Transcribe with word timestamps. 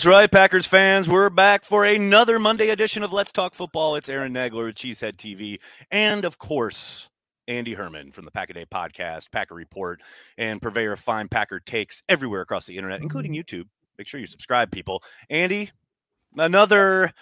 That's 0.00 0.06
right, 0.06 0.32
Packers 0.32 0.64
fans. 0.64 1.10
We're 1.10 1.28
back 1.28 1.62
for 1.62 1.84
another 1.84 2.38
Monday 2.38 2.70
edition 2.70 3.02
of 3.02 3.12
Let's 3.12 3.30
Talk 3.30 3.54
Football. 3.54 3.96
It's 3.96 4.08
Aaron 4.08 4.32
Nagler 4.32 4.64
with 4.64 4.76
Cheesehead 4.76 5.18
TV. 5.18 5.58
And 5.90 6.24
of 6.24 6.38
course, 6.38 7.10
Andy 7.46 7.74
Herman 7.74 8.10
from 8.10 8.24
the 8.24 8.30
Pack 8.30 8.48
a 8.48 8.54
Day 8.54 8.64
podcast, 8.64 9.30
Packer 9.30 9.54
Report, 9.54 10.00
and 10.38 10.62
purveyor 10.62 10.94
of 10.94 11.00
fine 11.00 11.28
Packer 11.28 11.60
takes 11.60 12.02
everywhere 12.08 12.40
across 12.40 12.64
the 12.64 12.78
internet, 12.78 13.02
including 13.02 13.34
YouTube. 13.34 13.64
Make 13.98 14.08
sure 14.08 14.18
you 14.18 14.26
subscribe, 14.26 14.72
people. 14.72 15.02
Andy, 15.28 15.70
another 16.34 17.12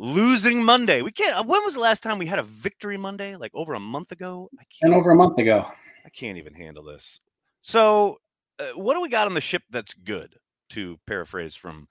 losing 0.00 0.60
Monday. 0.60 1.02
We 1.02 1.12
can't. 1.12 1.46
When 1.46 1.62
was 1.62 1.74
the 1.74 1.80
last 1.80 2.02
time 2.02 2.18
we 2.18 2.26
had 2.26 2.40
a 2.40 2.42
victory 2.42 2.96
Monday? 2.96 3.36
Like 3.36 3.52
over 3.54 3.74
a 3.74 3.80
month 3.80 4.10
ago? 4.10 4.50
I 4.58 4.64
can't, 4.64 4.92
and 4.92 4.94
over 4.94 5.12
a 5.12 5.16
month 5.16 5.38
ago. 5.38 5.68
I 6.04 6.08
can't 6.08 6.36
even 6.38 6.54
handle 6.54 6.82
this. 6.82 7.20
So, 7.62 8.18
uh, 8.58 8.72
what 8.74 8.94
do 8.94 9.02
we 9.02 9.08
got 9.08 9.28
on 9.28 9.34
the 9.34 9.40
ship 9.40 9.62
that's 9.70 9.94
good? 9.94 10.34
To 10.70 10.98
paraphrase 11.06 11.54
from 11.54 11.86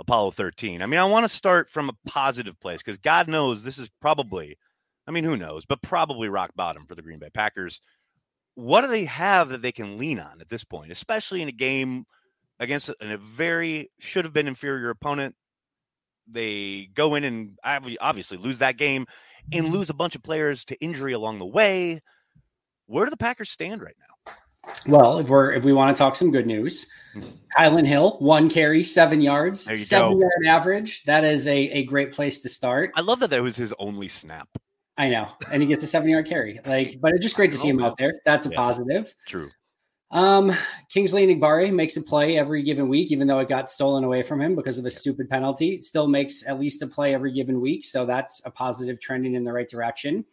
Apollo 0.00 0.32
13. 0.32 0.82
I 0.82 0.86
mean, 0.86 1.00
I 1.00 1.04
want 1.04 1.24
to 1.24 1.28
start 1.28 1.70
from 1.70 1.88
a 1.88 2.08
positive 2.08 2.58
place 2.60 2.82
because 2.82 2.98
God 2.98 3.28
knows 3.28 3.64
this 3.64 3.78
is 3.78 3.90
probably 4.00 4.56
I 5.08 5.10
mean, 5.10 5.24
who 5.24 5.38
knows, 5.38 5.64
but 5.64 5.80
probably 5.80 6.28
rock 6.28 6.50
bottom 6.54 6.84
for 6.86 6.94
the 6.94 7.00
Green 7.00 7.18
Bay 7.18 7.30
Packers. 7.32 7.80
What 8.56 8.82
do 8.82 8.88
they 8.88 9.06
have 9.06 9.48
that 9.48 9.62
they 9.62 9.72
can 9.72 9.96
lean 9.96 10.20
on 10.20 10.42
at 10.42 10.50
this 10.50 10.64
point, 10.64 10.92
especially 10.92 11.40
in 11.40 11.48
a 11.48 11.52
game 11.52 12.04
against 12.60 12.90
a, 12.90 12.96
a 13.00 13.16
very 13.16 13.90
should 13.98 14.26
have 14.26 14.34
been 14.34 14.46
inferior 14.46 14.90
opponent? 14.90 15.34
They 16.30 16.90
go 16.92 17.14
in 17.14 17.24
and 17.24 17.58
obviously 17.64 18.36
lose 18.36 18.58
that 18.58 18.76
game 18.76 19.06
and 19.50 19.64
mm-hmm. 19.64 19.74
lose 19.74 19.88
a 19.88 19.94
bunch 19.94 20.14
of 20.14 20.22
players 20.22 20.66
to 20.66 20.76
injury 20.76 21.14
along 21.14 21.38
the 21.38 21.46
way. 21.46 22.02
Where 22.84 23.06
do 23.06 23.10
the 23.10 23.16
Packers 23.16 23.48
stand 23.48 23.80
right 23.80 23.96
now? 23.98 24.14
Well, 24.86 25.18
if 25.18 25.28
we're 25.28 25.52
if 25.52 25.64
we 25.64 25.72
want 25.72 25.96
to 25.96 25.98
talk 25.98 26.16
some 26.16 26.30
good 26.30 26.46
news, 26.46 26.86
mm-hmm. 27.14 27.28
Kylin 27.58 27.86
Hill, 27.86 28.16
one 28.20 28.48
carry, 28.48 28.84
seven 28.84 29.20
yards, 29.20 29.62
seven 29.62 30.12
go. 30.12 30.20
yard 30.20 30.46
average. 30.46 31.04
That 31.04 31.24
is 31.24 31.46
a, 31.46 31.56
a 31.56 31.84
great 31.84 32.12
place 32.12 32.40
to 32.40 32.48
start. 32.48 32.92
I 32.94 33.00
love 33.00 33.20
that 33.20 33.30
that 33.30 33.42
was 33.42 33.56
his 33.56 33.74
only 33.78 34.08
snap. 34.08 34.48
I 34.96 35.08
know, 35.10 35.28
and 35.50 35.62
he 35.62 35.68
gets 35.68 35.84
a 35.84 35.86
seven 35.86 36.08
yard 36.08 36.26
carry. 36.26 36.60
Like, 36.64 37.00
but 37.00 37.12
it's 37.12 37.22
just 37.22 37.36
great 37.36 37.52
to 37.52 37.58
see 37.58 37.68
him 37.68 37.82
out 37.82 37.96
there. 37.98 38.20
That's 38.24 38.46
a 38.46 38.50
yes, 38.50 38.56
positive. 38.56 39.14
True. 39.26 39.50
Um, 40.10 40.54
Kingsley 40.88 41.26
Enagbare 41.26 41.72
makes 41.72 41.96
a 41.96 42.02
play 42.02 42.38
every 42.38 42.62
given 42.62 42.88
week, 42.88 43.12
even 43.12 43.28
though 43.28 43.38
it 43.40 43.48
got 43.48 43.70
stolen 43.70 44.04
away 44.04 44.22
from 44.22 44.40
him 44.40 44.56
because 44.56 44.78
of 44.78 44.86
a 44.86 44.90
stupid 44.90 45.28
penalty. 45.28 45.80
Still 45.80 46.08
makes 46.08 46.46
at 46.46 46.58
least 46.58 46.82
a 46.82 46.86
play 46.86 47.14
every 47.14 47.32
given 47.32 47.60
week, 47.60 47.84
so 47.84 48.06
that's 48.06 48.42
a 48.46 48.50
positive, 48.50 49.00
trending 49.00 49.34
in 49.34 49.44
the 49.44 49.52
right 49.52 49.68
direction. 49.68 50.24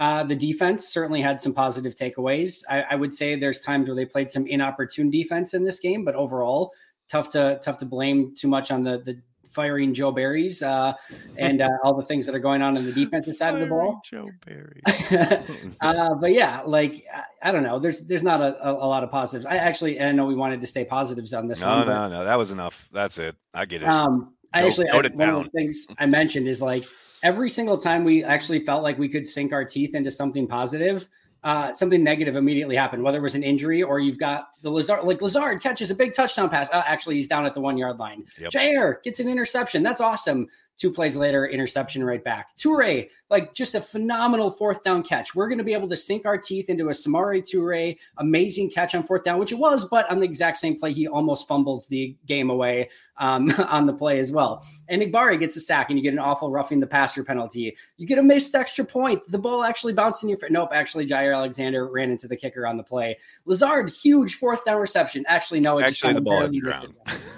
Uh, 0.00 0.24
the 0.24 0.34
defense 0.34 0.88
certainly 0.88 1.20
had 1.20 1.40
some 1.42 1.52
positive 1.52 1.94
takeaways. 1.94 2.62
I, 2.70 2.82
I 2.82 2.94
would 2.94 3.14
say 3.14 3.36
there's 3.36 3.60
times 3.60 3.86
where 3.86 3.94
they 3.94 4.06
played 4.06 4.30
some 4.30 4.46
inopportune 4.46 5.10
defense 5.10 5.52
in 5.52 5.62
this 5.62 5.78
game, 5.78 6.06
but 6.06 6.14
overall, 6.14 6.72
tough 7.06 7.28
to 7.30 7.60
tough 7.62 7.76
to 7.78 7.84
blame 7.84 8.34
too 8.34 8.48
much 8.48 8.70
on 8.70 8.82
the 8.82 8.98
the 8.98 9.20
firing 9.52 9.92
Joe 9.92 10.10
Barry's 10.10 10.62
uh, 10.62 10.94
and 11.36 11.60
uh, 11.60 11.68
all 11.84 11.94
the 11.94 12.04
things 12.04 12.24
that 12.26 12.34
are 12.34 12.40
going 12.40 12.62
on 12.62 12.76
in 12.76 12.86
the 12.86 12.92
defensive 12.92 13.36
side 13.36 13.52
of 13.52 13.60
the 13.60 13.66
ball. 13.66 14.00
Joe 14.08 14.28
Barry. 14.46 14.80
uh, 15.80 16.14
but 16.14 16.32
yeah, 16.32 16.62
like 16.64 17.04
I 17.42 17.52
don't 17.52 17.62
know. 17.62 17.78
There's 17.78 18.00
there's 18.00 18.22
not 18.22 18.40
a, 18.40 18.68
a, 18.68 18.72
a, 18.72 18.86
lot 18.86 19.04
of 19.04 19.10
positives. 19.10 19.44
I 19.44 19.56
actually 19.56 20.00
I 20.00 20.12
know 20.12 20.24
we 20.24 20.34
wanted 20.34 20.62
to 20.62 20.66
stay 20.66 20.84
positives 20.86 21.34
on 21.34 21.46
this 21.46 21.60
no, 21.60 21.68
one. 21.68 21.86
No, 21.86 22.08
no, 22.08 22.20
no. 22.20 22.24
That 22.24 22.36
was 22.36 22.50
enough. 22.50 22.88
That's 22.90 23.18
it. 23.18 23.36
I 23.52 23.66
get 23.66 23.82
it. 23.82 23.88
Um, 23.88 24.34
I 24.52 24.66
actually 24.66 24.88
I, 24.88 24.96
one 24.96 25.12
down. 25.16 25.34
of 25.34 25.44
the 25.44 25.50
things 25.50 25.86
I 25.98 26.06
mentioned 26.06 26.48
is 26.48 26.62
like 26.62 26.84
every 27.22 27.50
single 27.50 27.78
time 27.78 28.04
we 28.04 28.24
actually 28.24 28.64
felt 28.64 28.82
like 28.82 28.98
we 28.98 29.08
could 29.08 29.26
sink 29.26 29.52
our 29.52 29.64
teeth 29.64 29.94
into 29.94 30.10
something 30.10 30.46
positive 30.46 31.08
uh, 31.42 31.72
something 31.74 32.04
negative 32.04 32.36
immediately 32.36 32.76
happened, 32.76 33.02
whether 33.02 33.18
it 33.18 33.22
was 33.22 33.34
an 33.34 33.42
injury 33.42 33.82
or 33.82 33.98
you've 33.98 34.18
got 34.18 34.48
the 34.62 34.70
Lazard, 34.70 35.04
like 35.04 35.22
Lazard 35.22 35.62
catches 35.62 35.90
a 35.90 35.94
big 35.94 36.12
touchdown 36.12 36.50
pass. 36.50 36.68
Uh, 36.70 36.82
actually, 36.86 37.14
he's 37.14 37.28
down 37.28 37.46
at 37.46 37.54
the 37.54 37.60
one 37.60 37.78
yard 37.78 37.98
line. 37.98 38.24
Yep. 38.38 38.50
Jaire 38.50 39.02
gets 39.02 39.20
an 39.20 39.28
interception. 39.28 39.82
That's 39.82 40.00
awesome. 40.00 40.48
Two 40.76 40.92
plays 40.92 41.16
later, 41.16 41.46
interception 41.46 42.04
right 42.04 42.22
back. 42.22 42.56
Toure, 42.58 43.08
like 43.30 43.54
just 43.54 43.74
a 43.74 43.80
phenomenal 43.80 44.50
fourth 44.50 44.82
down 44.82 45.02
catch. 45.02 45.34
We're 45.34 45.48
going 45.48 45.58
to 45.58 45.64
be 45.64 45.72
able 45.72 45.88
to 45.88 45.96
sink 45.96 46.26
our 46.26 46.36
teeth 46.36 46.68
into 46.68 46.88
a 46.88 46.92
Samori 46.92 47.42
Toure 47.42 47.96
amazing 48.18 48.70
catch 48.70 48.94
on 48.94 49.04
fourth 49.04 49.24
down, 49.24 49.38
which 49.38 49.52
it 49.52 49.58
was, 49.58 49.84
but 49.86 50.10
on 50.10 50.18
the 50.18 50.24
exact 50.24 50.56
same 50.58 50.78
play, 50.78 50.92
he 50.92 51.06
almost 51.06 51.46
fumbles 51.46 51.86
the 51.86 52.16
game 52.26 52.50
away 52.50 52.88
um, 53.20 53.50
on 53.68 53.86
the 53.86 53.92
play 53.92 54.18
as 54.18 54.32
well. 54.32 54.66
And 54.88 55.00
Igbari 55.00 55.38
gets 55.38 55.54
a 55.56 55.60
sack, 55.60 55.90
and 55.90 55.98
you 55.98 56.02
get 56.02 56.12
an 56.12 56.18
awful 56.18 56.50
roughing 56.50 56.80
the 56.80 56.86
passer 56.86 57.22
penalty. 57.22 57.76
You 57.96 58.06
get 58.06 58.18
a 58.18 58.22
missed 58.22 58.54
extra 58.54 58.84
point. 58.84 59.22
The 59.30 59.38
ball 59.38 59.62
actually 59.62 59.92
bounced 59.92 60.22
in 60.24 60.28
your 60.28 60.38
face. 60.38 60.50
Nope, 60.50 60.70
actually, 60.72 61.06
Jaire 61.06 61.34
Alexander 61.34 61.86
ran 61.86 62.10
into 62.10 62.26
the 62.26 62.36
kicker 62.36 62.66
on 62.66 62.76
the 62.76 62.82
play. 62.82 63.18
Lazard, 63.44 63.90
huge 63.90 64.34
fourth 64.36 64.64
down 64.64 64.80
reception. 64.80 65.24
Actually, 65.28 65.60
no, 65.60 65.78
it 65.78 65.86
actually 65.86 66.14
the 66.14 66.20
ball 66.20 66.40
hit 66.40 66.50
the 66.50 66.60
ground. 66.60 66.94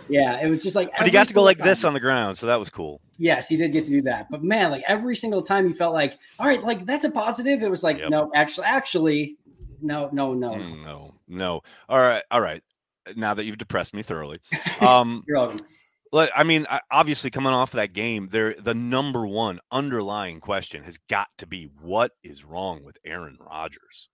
Yeah, 0.08 0.40
it 0.40 0.48
was 0.48 0.62
just 0.62 0.76
like. 0.76 0.90
But 0.96 1.06
he 1.06 1.12
got 1.12 1.28
to 1.28 1.34
go 1.34 1.42
like 1.42 1.58
time. 1.58 1.66
this 1.66 1.84
on 1.84 1.92
the 1.92 2.00
ground, 2.00 2.38
so 2.38 2.46
that 2.46 2.58
was 2.58 2.70
cool. 2.70 3.00
Yes, 3.18 3.48
he 3.48 3.56
did 3.56 3.72
get 3.72 3.84
to 3.84 3.90
do 3.90 4.02
that. 4.02 4.30
But 4.30 4.42
man, 4.42 4.70
like 4.70 4.84
every 4.88 5.14
single 5.14 5.42
time 5.42 5.66
you 5.66 5.74
felt 5.82 5.94
like, 5.94 6.18
all 6.38 6.46
right, 6.46 6.62
like 6.62 6.86
that's 6.86 7.04
a 7.04 7.10
positive. 7.10 7.60
It 7.60 7.70
was 7.70 7.82
like, 7.82 7.98
yep. 7.98 8.08
no, 8.08 8.30
actually, 8.36 8.66
actually, 8.66 9.36
no, 9.80 10.08
no, 10.12 10.32
no, 10.32 10.52
mm, 10.52 10.84
no, 10.84 11.14
no. 11.26 11.62
All 11.88 11.98
right, 11.98 12.22
all 12.30 12.40
right. 12.40 12.62
Now 13.16 13.34
that 13.34 13.44
you've 13.44 13.58
depressed 13.58 13.92
me 13.92 14.04
thoroughly, 14.04 14.38
um, 14.80 15.24
you're 15.26 15.38
welcome. 15.38 15.66
I 16.14 16.44
mean, 16.44 16.66
obviously, 16.90 17.30
coming 17.30 17.52
off 17.52 17.70
of 17.72 17.78
that 17.78 17.94
game, 17.94 18.28
there 18.30 18.54
the 18.54 18.74
number 18.74 19.26
one 19.26 19.58
underlying 19.72 20.38
question 20.38 20.84
has 20.84 20.98
got 21.08 21.28
to 21.38 21.46
be 21.46 21.68
what 21.80 22.12
is 22.22 22.44
wrong 22.44 22.84
with 22.84 22.98
Aaron 23.04 23.38
Rodgers. 23.40 24.08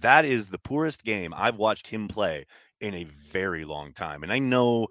That 0.00 0.24
is 0.24 0.50
the 0.50 0.58
poorest 0.58 1.02
game 1.02 1.34
I've 1.34 1.56
watched 1.56 1.88
him 1.88 2.06
play 2.06 2.46
in 2.80 2.94
a 2.94 3.04
very 3.04 3.64
long 3.64 3.92
time, 3.92 4.22
and 4.22 4.32
I 4.32 4.38
know 4.38 4.86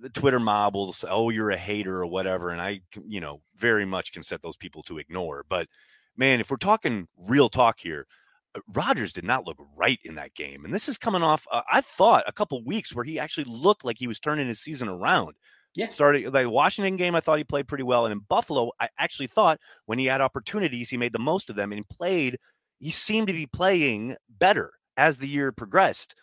the 0.00 0.10
Twitter 0.10 0.40
mob 0.40 0.74
will 0.74 0.92
say, 0.92 1.08
"Oh, 1.10 1.30
you're 1.30 1.50
a 1.50 1.56
hater" 1.56 2.00
or 2.00 2.06
whatever, 2.06 2.50
and 2.50 2.60
I, 2.60 2.80
you 3.06 3.20
know, 3.20 3.42
very 3.56 3.84
much 3.84 4.12
can 4.12 4.22
set 4.22 4.42
those 4.42 4.56
people 4.56 4.82
to 4.84 4.98
ignore. 4.98 5.44
But 5.48 5.68
man, 6.16 6.40
if 6.40 6.50
we're 6.50 6.56
talking 6.56 7.08
real 7.16 7.48
talk 7.48 7.80
here, 7.80 8.06
uh, 8.54 8.60
Rodgers 8.72 9.12
did 9.12 9.24
not 9.24 9.46
look 9.46 9.58
right 9.76 9.98
in 10.04 10.14
that 10.16 10.34
game, 10.34 10.64
and 10.64 10.74
this 10.74 10.88
is 10.88 10.98
coming 10.98 11.22
off. 11.22 11.46
Uh, 11.50 11.62
I 11.70 11.80
thought 11.80 12.24
a 12.26 12.32
couple 12.32 12.62
weeks 12.64 12.94
where 12.94 13.04
he 13.04 13.18
actually 13.18 13.44
looked 13.44 13.84
like 13.84 13.98
he 13.98 14.06
was 14.06 14.20
turning 14.20 14.48
his 14.48 14.60
season 14.60 14.88
around. 14.88 15.34
Yeah, 15.74 15.88
started 15.88 16.32
the 16.32 16.50
Washington 16.50 16.96
game. 16.96 17.14
I 17.14 17.20
thought 17.20 17.38
he 17.38 17.44
played 17.44 17.68
pretty 17.68 17.84
well, 17.84 18.06
and 18.06 18.12
in 18.12 18.20
Buffalo, 18.28 18.72
I 18.80 18.88
actually 18.98 19.28
thought 19.28 19.60
when 19.86 19.98
he 19.98 20.06
had 20.06 20.20
opportunities, 20.20 20.90
he 20.90 20.96
made 20.96 21.12
the 21.12 21.18
most 21.18 21.48
of 21.50 21.56
them 21.56 21.72
and 21.72 21.88
played. 21.88 22.38
He 22.80 22.90
seemed 22.90 23.28
to 23.28 23.32
be 23.32 23.46
playing 23.46 24.16
better 24.28 24.72
as 24.96 25.18
the 25.18 25.28
year 25.28 25.52
progressed. 25.52 26.14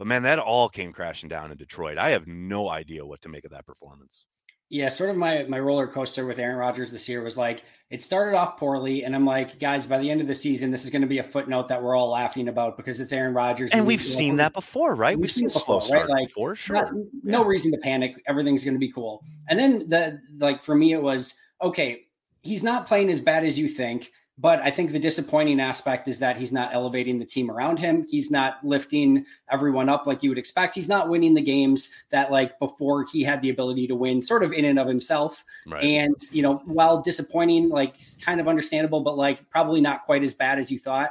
But 0.00 0.06
man, 0.06 0.22
that 0.22 0.38
all 0.38 0.70
came 0.70 0.94
crashing 0.94 1.28
down 1.28 1.52
in 1.52 1.58
Detroit. 1.58 1.98
I 1.98 2.12
have 2.12 2.26
no 2.26 2.70
idea 2.70 3.04
what 3.04 3.20
to 3.20 3.28
make 3.28 3.44
of 3.44 3.50
that 3.50 3.66
performance. 3.66 4.24
Yeah, 4.70 4.88
sort 4.88 5.10
of 5.10 5.16
my 5.16 5.42
my 5.42 5.60
roller 5.60 5.86
coaster 5.86 6.24
with 6.24 6.38
Aaron 6.38 6.56
Rodgers 6.56 6.90
this 6.90 7.06
year 7.06 7.22
was 7.22 7.36
like 7.36 7.64
it 7.90 8.00
started 8.00 8.34
off 8.34 8.56
poorly, 8.56 9.04
and 9.04 9.14
I'm 9.14 9.26
like, 9.26 9.58
guys, 9.58 9.84
by 9.86 9.98
the 9.98 10.10
end 10.10 10.22
of 10.22 10.26
the 10.26 10.34
season, 10.34 10.70
this 10.70 10.84
is 10.86 10.90
going 10.90 11.02
to 11.02 11.08
be 11.08 11.18
a 11.18 11.22
footnote 11.22 11.68
that 11.68 11.82
we're 11.82 11.94
all 11.94 12.08
laughing 12.08 12.48
about 12.48 12.78
because 12.78 12.98
it's 12.98 13.12
Aaron 13.12 13.34
Rodgers, 13.34 13.72
and, 13.72 13.80
and 13.80 13.86
we've 13.86 14.00
seen 14.00 14.36
that 14.36 14.54
before, 14.54 14.94
right? 14.94 15.18
We've, 15.18 15.24
we've 15.24 15.32
seen, 15.32 15.50
seen 15.50 15.60
before, 15.60 15.82
right? 15.90 16.08
Like 16.08 16.30
for 16.30 16.56
sure, 16.56 16.76
not, 16.76 16.92
no 17.22 17.44
reason 17.44 17.70
to 17.72 17.78
panic. 17.78 18.14
Everything's 18.26 18.64
going 18.64 18.76
to 18.76 18.80
be 18.80 18.90
cool. 18.90 19.22
And 19.50 19.58
then 19.58 19.90
the 19.90 20.18
like 20.38 20.62
for 20.62 20.74
me, 20.74 20.94
it 20.94 21.02
was 21.02 21.34
okay. 21.60 22.04
He's 22.40 22.62
not 22.62 22.86
playing 22.86 23.10
as 23.10 23.20
bad 23.20 23.44
as 23.44 23.58
you 23.58 23.68
think. 23.68 24.10
But 24.40 24.60
I 24.60 24.70
think 24.70 24.92
the 24.92 24.98
disappointing 24.98 25.60
aspect 25.60 26.08
is 26.08 26.18
that 26.20 26.38
he's 26.38 26.50
not 26.50 26.72
elevating 26.72 27.18
the 27.18 27.26
team 27.26 27.50
around 27.50 27.78
him. 27.78 28.06
He's 28.08 28.30
not 28.30 28.64
lifting 28.64 29.26
everyone 29.50 29.90
up 29.90 30.06
like 30.06 30.22
you 30.22 30.30
would 30.30 30.38
expect. 30.38 30.74
He's 30.74 30.88
not 30.88 31.10
winning 31.10 31.34
the 31.34 31.42
games 31.42 31.90
that 32.08 32.32
like 32.32 32.58
before 32.58 33.04
he 33.04 33.22
had 33.22 33.42
the 33.42 33.50
ability 33.50 33.86
to 33.88 33.94
win 33.94 34.22
sort 34.22 34.42
of 34.42 34.54
in 34.54 34.64
and 34.64 34.78
of 34.78 34.88
himself. 34.88 35.44
Right. 35.66 35.84
And, 35.84 36.16
you 36.32 36.42
know, 36.42 36.62
while 36.64 37.02
disappointing, 37.02 37.68
like 37.68 37.96
kind 38.22 38.40
of 38.40 38.48
understandable, 38.48 39.00
but 39.00 39.18
like 39.18 39.46
probably 39.50 39.82
not 39.82 40.06
quite 40.06 40.22
as 40.22 40.32
bad 40.32 40.58
as 40.58 40.70
you 40.70 40.78
thought. 40.78 41.10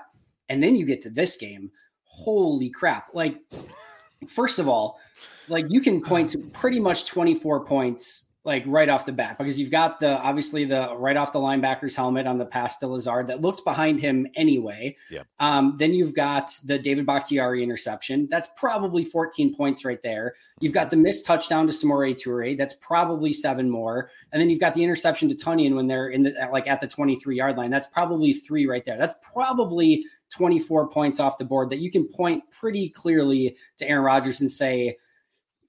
And 0.49 0.63
then 0.63 0.75
you 0.75 0.87
get 0.87 1.01
to 1.01 1.11
this 1.11 1.37
game. 1.37 1.69
Holy 2.05 2.71
crap. 2.71 3.09
Like, 3.13 3.37
first 4.27 4.57
of 4.57 4.67
all, 4.67 4.97
like 5.47 5.65
you 5.69 5.81
can 5.81 6.01
point 6.01 6.31
to 6.31 6.39
pretty 6.39 6.79
much 6.79 7.05
24 7.05 7.65
points 7.65 8.25
like 8.49 8.63
right 8.65 8.89
off 8.89 9.05
the 9.05 9.11
bat 9.11 9.37
because 9.37 9.59
you've 9.59 9.69
got 9.69 9.99
the 9.99 10.17
obviously 10.21 10.65
the 10.65 10.91
right 10.97 11.15
off 11.15 11.31
the 11.31 11.39
linebacker's 11.39 11.95
helmet 11.95 12.25
on 12.25 12.39
the 12.39 12.45
pass 12.45 12.77
to 12.77 12.87
Lazard 12.87 13.27
that 13.27 13.41
looked 13.41 13.63
behind 13.63 13.99
him 13.99 14.25
anyway. 14.35 14.97
Yeah. 15.11 15.21
Um, 15.39 15.75
then 15.77 15.93
you've 15.93 16.15
got 16.15 16.51
the 16.65 16.79
David 16.79 17.05
Bakhtiari 17.05 17.61
interception. 17.61 18.27
That's 18.31 18.47
probably 18.57 19.05
14 19.05 19.55
points 19.55 19.85
right 19.85 20.01
there. 20.01 20.33
You've 20.61 20.73
got 20.73 20.89
the 20.89 20.97
missed 20.97 21.27
touchdown 21.27 21.67
to 21.67 21.71
Samori 21.71 22.15
Toure. 22.15 22.57
That's 22.57 22.73
probably 22.81 23.33
seven 23.33 23.69
more. 23.69 24.09
And 24.31 24.41
then 24.41 24.49
you've 24.49 24.59
got 24.59 24.73
the 24.73 24.83
interception 24.83 25.29
to 25.29 25.35
Tonyan 25.35 25.75
when 25.75 25.85
they're 25.85 26.09
in 26.09 26.23
the 26.23 26.33
like 26.51 26.67
at 26.67 26.81
the 26.81 26.87
23 26.87 27.37
yard 27.37 27.55
line. 27.55 27.69
That's 27.69 27.87
probably 27.87 28.33
three 28.33 28.65
right 28.65 28.83
there. 28.83 28.97
That's 28.97 29.13
probably 29.21 30.05
24 30.31 30.89
points 30.89 31.19
off 31.19 31.37
the 31.37 31.45
board 31.45 31.69
that 31.69 31.79
you 31.79 31.91
can 31.91 32.07
point 32.07 32.43
pretty 32.49 32.89
clearly 32.89 33.55
to 33.77 33.87
Aaron 33.87 34.03
Rodgers 34.03 34.41
and 34.41 34.51
say, 34.51 34.97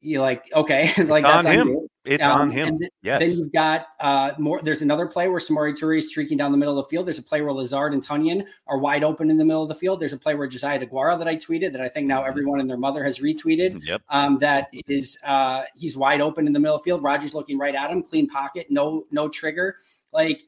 you 0.01 0.23
like, 0.23 0.45
okay, 0.55 0.95
like 1.05 1.25
that's 1.25 1.47
on 1.47 1.53
him. 1.53 1.89
It's 2.05 2.25
um, 2.25 2.33
on 2.33 2.51
him. 2.51 2.79
Th- 2.79 2.91
yes. 3.03 3.21
Then 3.21 3.31
you've 3.31 3.53
got 3.53 3.87
uh, 4.01 4.33
more. 4.39 4.61
There's 4.63 4.81
another 4.81 5.07
play 5.07 5.29
where 5.29 5.39
Samori 5.39 5.79
Toure 5.79 5.99
is 5.99 6.09
streaking 6.09 6.39
down 6.39 6.51
the 6.51 6.57
middle 6.57 6.79
of 6.79 6.87
the 6.87 6.89
field. 6.89 7.07
There's 7.07 7.19
a 7.19 7.23
play 7.23 7.43
where 7.43 7.53
Lazard 7.53 7.93
and 7.93 8.03
Tonyan 8.03 8.47
are 8.67 8.79
wide 8.79 9.05
open 9.05 9.31
in 9.31 9.37
the 9.37 9.45
middle 9.45 9.63
of 9.63 9.69
the 9.69 9.75
field. 9.75 10.01
There's 10.01 10.15
a 10.15 10.19
play 10.19 10.35
where 10.35 10.47
Josiah 10.47 10.81
Deguara 10.81 11.19
that 11.19 11.29
I 11.29 11.37
tweeted 11.37 11.73
that 11.73 11.83
I 11.83 11.89
think 11.89 12.07
now 12.07 12.21
mm-hmm. 12.21 12.31
everyone 12.31 12.61
and 12.61 12.71
their 12.71 12.79
mother 12.79 13.05
has 13.05 13.19
retweeted. 13.19 13.85
Yep. 13.85 14.03
Um, 14.09 14.39
that 14.39 14.69
is 14.89 15.19
uh, 15.25 15.65
he's 15.77 15.97
wide 15.97 16.23
open 16.23 16.47
in 16.47 16.55
the 16.55 16.59
middle 16.59 16.77
of 16.77 16.83
the 16.83 16.85
field. 16.85 17.03
Rodgers 17.03 17.35
looking 17.35 17.59
right 17.59 17.75
at 17.75 17.91
him, 17.91 18.03
clean 18.03 18.29
pocket, 18.29 18.69
no 18.71 19.05
no 19.11 19.29
trigger. 19.29 19.77
Like 20.13 20.43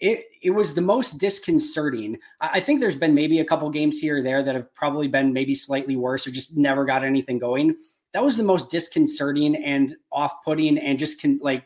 it 0.00 0.26
it 0.42 0.50
was 0.50 0.74
the 0.74 0.82
most 0.82 1.18
disconcerting. 1.18 2.18
I 2.40 2.60
think 2.60 2.80
there's 2.80 2.96
been 2.96 3.14
maybe 3.14 3.40
a 3.40 3.44
couple 3.44 3.68
games 3.70 3.98
here 3.98 4.18
or 4.18 4.22
there 4.22 4.42
that 4.42 4.54
have 4.54 4.72
probably 4.74 5.08
been 5.08 5.32
maybe 5.32 5.54
slightly 5.54 5.96
worse 5.96 6.26
or 6.26 6.30
just 6.30 6.56
never 6.56 6.84
got 6.84 7.02
anything 7.02 7.38
going. 7.38 7.76
That 8.12 8.24
was 8.24 8.36
the 8.36 8.42
most 8.42 8.70
disconcerting 8.70 9.56
and 9.56 9.96
off-putting 10.10 10.78
and 10.78 10.98
just 10.98 11.20
can 11.20 11.38
like 11.42 11.64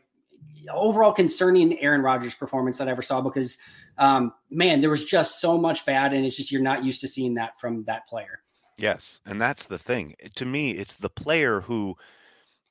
overall 0.72 1.12
concerning 1.12 1.78
Aaron 1.80 2.02
Rodgers 2.02 2.34
performance 2.34 2.78
that 2.78 2.88
I 2.88 2.90
ever 2.90 3.02
saw 3.02 3.20
because 3.20 3.58
um, 3.98 4.32
man, 4.50 4.80
there 4.80 4.90
was 4.90 5.04
just 5.04 5.40
so 5.40 5.58
much 5.58 5.84
bad, 5.84 6.12
and 6.12 6.24
it's 6.24 6.36
just 6.36 6.50
you're 6.50 6.62
not 6.62 6.84
used 6.84 7.00
to 7.02 7.08
seeing 7.08 7.34
that 7.34 7.58
from 7.60 7.84
that 7.84 8.06
player. 8.08 8.40
Yes, 8.78 9.20
and 9.26 9.40
that's 9.40 9.64
the 9.64 9.78
thing. 9.78 10.14
To 10.36 10.44
me, 10.46 10.72
it's 10.72 10.94
the 10.94 11.10
player 11.10 11.60
who 11.60 11.96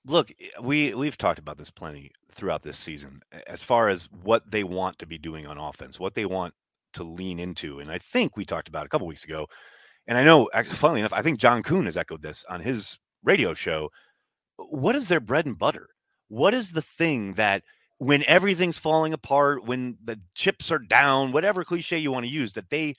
look. 0.06 0.32
We 0.62 0.94
we've 0.94 1.18
talked 1.18 1.40
about 1.40 1.58
this 1.58 1.70
plenty 1.70 2.12
throughout 2.32 2.64
this 2.64 2.78
season 2.78 3.22
as 3.48 3.62
far 3.62 3.90
as 3.90 4.10
what 4.24 4.50
they 4.50 4.64
want 4.64 4.98
to 5.00 5.06
be 5.06 5.18
doing 5.18 5.46
on 5.46 5.58
offense, 5.58 6.00
what 6.00 6.16
they 6.16 6.26
want 6.26 6.54
to 6.94 7.04
lean 7.04 7.40
into, 7.40 7.80
and 7.80 7.92
I 7.92 8.00
think 8.00 8.36
we 8.36 8.46
talked 8.46 8.68
about 8.68 8.86
a 8.86 8.90
couple 8.90 9.08
weeks 9.08 9.24
ago. 9.24 9.48
And 10.08 10.18
I 10.18 10.24
know, 10.24 10.50
funnily 10.66 11.02
enough, 11.02 11.14
I 11.14 11.22
think 11.22 11.40
John 11.40 11.62
Kuhn 11.62 11.86
has 11.86 11.96
echoed 11.96 12.24
this 12.24 12.44
on 12.50 12.60
his 12.60 12.98
radio 13.24 13.54
show. 13.54 13.92
What 14.58 14.96
is 14.96 15.08
their 15.08 15.20
bread 15.20 15.46
and 15.46 15.58
butter? 15.58 15.90
What 16.28 16.54
is 16.54 16.72
the 16.72 16.82
thing 16.82 17.34
that 17.34 17.64
when 17.98 18.24
everything's 18.26 18.78
falling 18.78 19.14
apart, 19.14 19.66
when 19.66 19.98
the 20.04 20.20
chips 20.34 20.72
are 20.72 20.80
down, 20.80 21.32
whatever 21.32 21.64
cliche 21.64 21.98
you 21.98 22.12
want 22.12 22.26
to 22.26 22.32
use, 22.32 22.54
that 22.54 22.70
they 22.70 22.96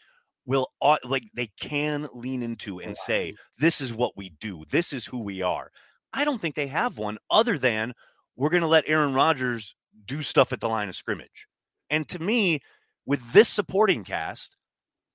will 0.47 0.69
like 1.05 1.25
they 1.35 1.51
can 1.61 2.09
lean 2.13 2.43
into 2.43 2.81
and 2.81 2.97
say, 2.97 3.35
"This 3.59 3.81
is 3.81 3.93
what 3.93 4.17
we 4.17 4.31
do. 4.41 4.65
This 4.71 4.93
is 4.93 5.07
who 5.07 5.19
we 5.19 5.43
are." 5.43 5.71
I 6.13 6.25
don't 6.25 6.41
think 6.41 6.55
they 6.55 6.67
have 6.67 6.99
one 6.99 7.19
other 7.31 7.59
than 7.59 7.95
we're 8.37 8.51
going 8.51 8.63
to 8.63 8.67
let 8.69 8.85
Aaron 8.87 9.15
Rodgers 9.15 9.75
do 10.05 10.23
stuff 10.23 10.53
at 10.53 10.61
the 10.61 10.69
line 10.69 10.89
of 10.89 10.97
scrimmage. 10.97 11.47
And 11.91 12.09
to 12.09 12.19
me, 12.19 12.61
with 13.07 13.33
this 13.33 13.49
supporting 13.49 14.05
cast, 14.05 14.57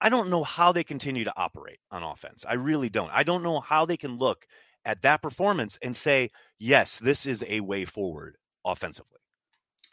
I 0.02 0.10
don't 0.10 0.30
know 0.30 0.44
how 0.44 0.72
they 0.72 0.84
continue 0.84 1.24
to 1.24 1.34
operate 1.38 1.80
on 1.92 2.04
offense. 2.04 2.46
I 2.48 2.54
really 2.54 2.90
don't. 2.90 3.12
I 3.12 3.24
don't 3.24 3.44
know 3.44 3.60
how 3.60 3.86
they 3.86 3.98
can 3.98 4.18
look 4.18 4.46
at 4.88 5.04
that 5.04 5.22
performance 5.22 5.78
and 5.84 5.96
say, 5.96 6.32
"Yes, 6.58 6.98
this 6.98 7.28
is 7.28 7.44
a 7.48 7.60
way 7.60 7.86
forward 7.86 8.38
offensively." 8.66 9.20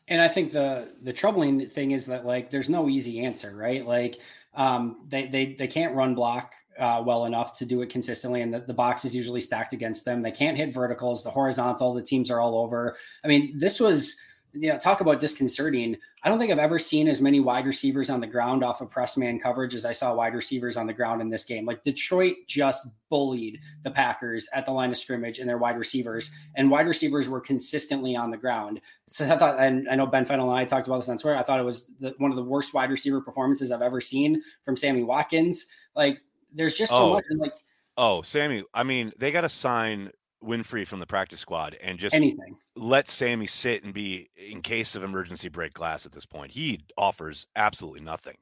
And 0.08 0.22
I 0.22 0.28
think 0.28 0.52
the 0.52 0.88
the 1.02 1.12
troubling 1.12 1.68
thing 1.68 1.90
is 1.90 2.06
that 2.06 2.24
like 2.24 2.50
there's 2.50 2.68
no 2.68 2.88
easy 2.88 3.24
answer, 3.24 3.54
right? 3.54 3.84
Like 3.84 4.20
um, 4.54 5.04
they 5.08 5.26
they 5.26 5.54
they 5.54 5.66
can't 5.66 5.94
run 5.94 6.14
block 6.14 6.52
uh, 6.78 7.02
well 7.04 7.24
enough 7.26 7.54
to 7.54 7.66
do 7.66 7.82
it 7.82 7.90
consistently, 7.90 8.42
and 8.42 8.54
the, 8.54 8.60
the 8.60 8.74
box 8.74 9.04
is 9.04 9.14
usually 9.14 9.40
stacked 9.40 9.72
against 9.72 10.04
them. 10.04 10.22
They 10.22 10.30
can't 10.30 10.56
hit 10.56 10.72
verticals, 10.72 11.24
the 11.24 11.30
horizontal. 11.30 11.92
The 11.92 12.02
teams 12.02 12.30
are 12.30 12.40
all 12.40 12.58
over. 12.58 12.96
I 13.24 13.28
mean, 13.28 13.58
this 13.58 13.80
was 13.80 14.16
you 14.54 14.72
know, 14.72 14.78
talk 14.78 15.00
about 15.00 15.20
disconcerting. 15.20 15.96
I 16.22 16.28
don't 16.28 16.38
think 16.38 16.52
I've 16.52 16.58
ever 16.58 16.78
seen 16.78 17.08
as 17.08 17.20
many 17.20 17.40
wide 17.40 17.66
receivers 17.66 18.08
on 18.08 18.20
the 18.20 18.26
ground 18.26 18.62
off 18.62 18.80
of 18.80 18.90
press 18.90 19.16
man 19.16 19.40
coverage 19.40 19.74
as 19.74 19.84
I 19.84 19.92
saw 19.92 20.14
wide 20.14 20.34
receivers 20.34 20.76
on 20.76 20.86
the 20.86 20.92
ground 20.92 21.20
in 21.20 21.28
this 21.28 21.44
game. 21.44 21.66
Like 21.66 21.82
Detroit 21.82 22.36
just 22.46 22.86
bullied 23.10 23.60
the 23.82 23.90
Packers 23.90 24.48
at 24.54 24.64
the 24.64 24.72
line 24.72 24.90
of 24.90 24.96
scrimmage 24.96 25.40
and 25.40 25.48
their 25.48 25.58
wide 25.58 25.76
receivers, 25.76 26.30
and 26.54 26.70
wide 26.70 26.86
receivers 26.86 27.28
were 27.28 27.40
consistently 27.40 28.14
on 28.14 28.30
the 28.30 28.36
ground. 28.36 28.80
So 29.08 29.26
I 29.26 29.36
thought, 29.36 29.58
and 29.58 29.88
I 29.88 29.96
know 29.96 30.06
Ben 30.06 30.24
Fennell 30.24 30.50
and 30.50 30.58
I 30.58 30.64
talked 30.64 30.86
about 30.86 31.00
this 31.00 31.08
on 31.08 31.18
Twitter. 31.18 31.38
I 31.38 31.42
thought 31.42 31.60
it 31.60 31.64
was 31.64 31.90
the, 31.98 32.14
one 32.18 32.30
of 32.30 32.36
the 32.36 32.44
worst 32.44 32.72
wide 32.74 32.90
receiver 32.90 33.20
performances 33.20 33.72
I've 33.72 33.82
ever 33.82 34.00
seen 34.00 34.42
from 34.64 34.76
Sammy 34.76 35.02
Watkins. 35.02 35.66
Like, 35.96 36.20
there's 36.52 36.76
just 36.76 36.92
so 36.92 37.10
oh. 37.10 37.14
much. 37.14 37.24
Like, 37.36 37.52
oh, 37.96 38.22
Sammy, 38.22 38.64
I 38.72 38.84
mean, 38.84 39.12
they 39.18 39.32
got 39.32 39.42
to 39.42 39.48
sign 39.48 40.10
Winfree 40.44 40.86
from 40.86 41.00
the 41.00 41.06
practice 41.06 41.40
squad 41.40 41.76
and 41.82 41.98
just 41.98 42.14
anything. 42.14 42.56
Let 42.76 43.08
Sammy 43.08 43.46
sit 43.46 43.84
and 43.84 43.94
be 43.94 44.30
in 44.36 44.62
case 44.62 44.94
of 44.94 45.02
emergency 45.02 45.48
break 45.48 45.72
glass 45.74 46.06
at 46.06 46.12
this 46.12 46.26
point. 46.26 46.52
He 46.52 46.84
offers 46.96 47.46
absolutely 47.56 48.00
nothing. 48.00 48.36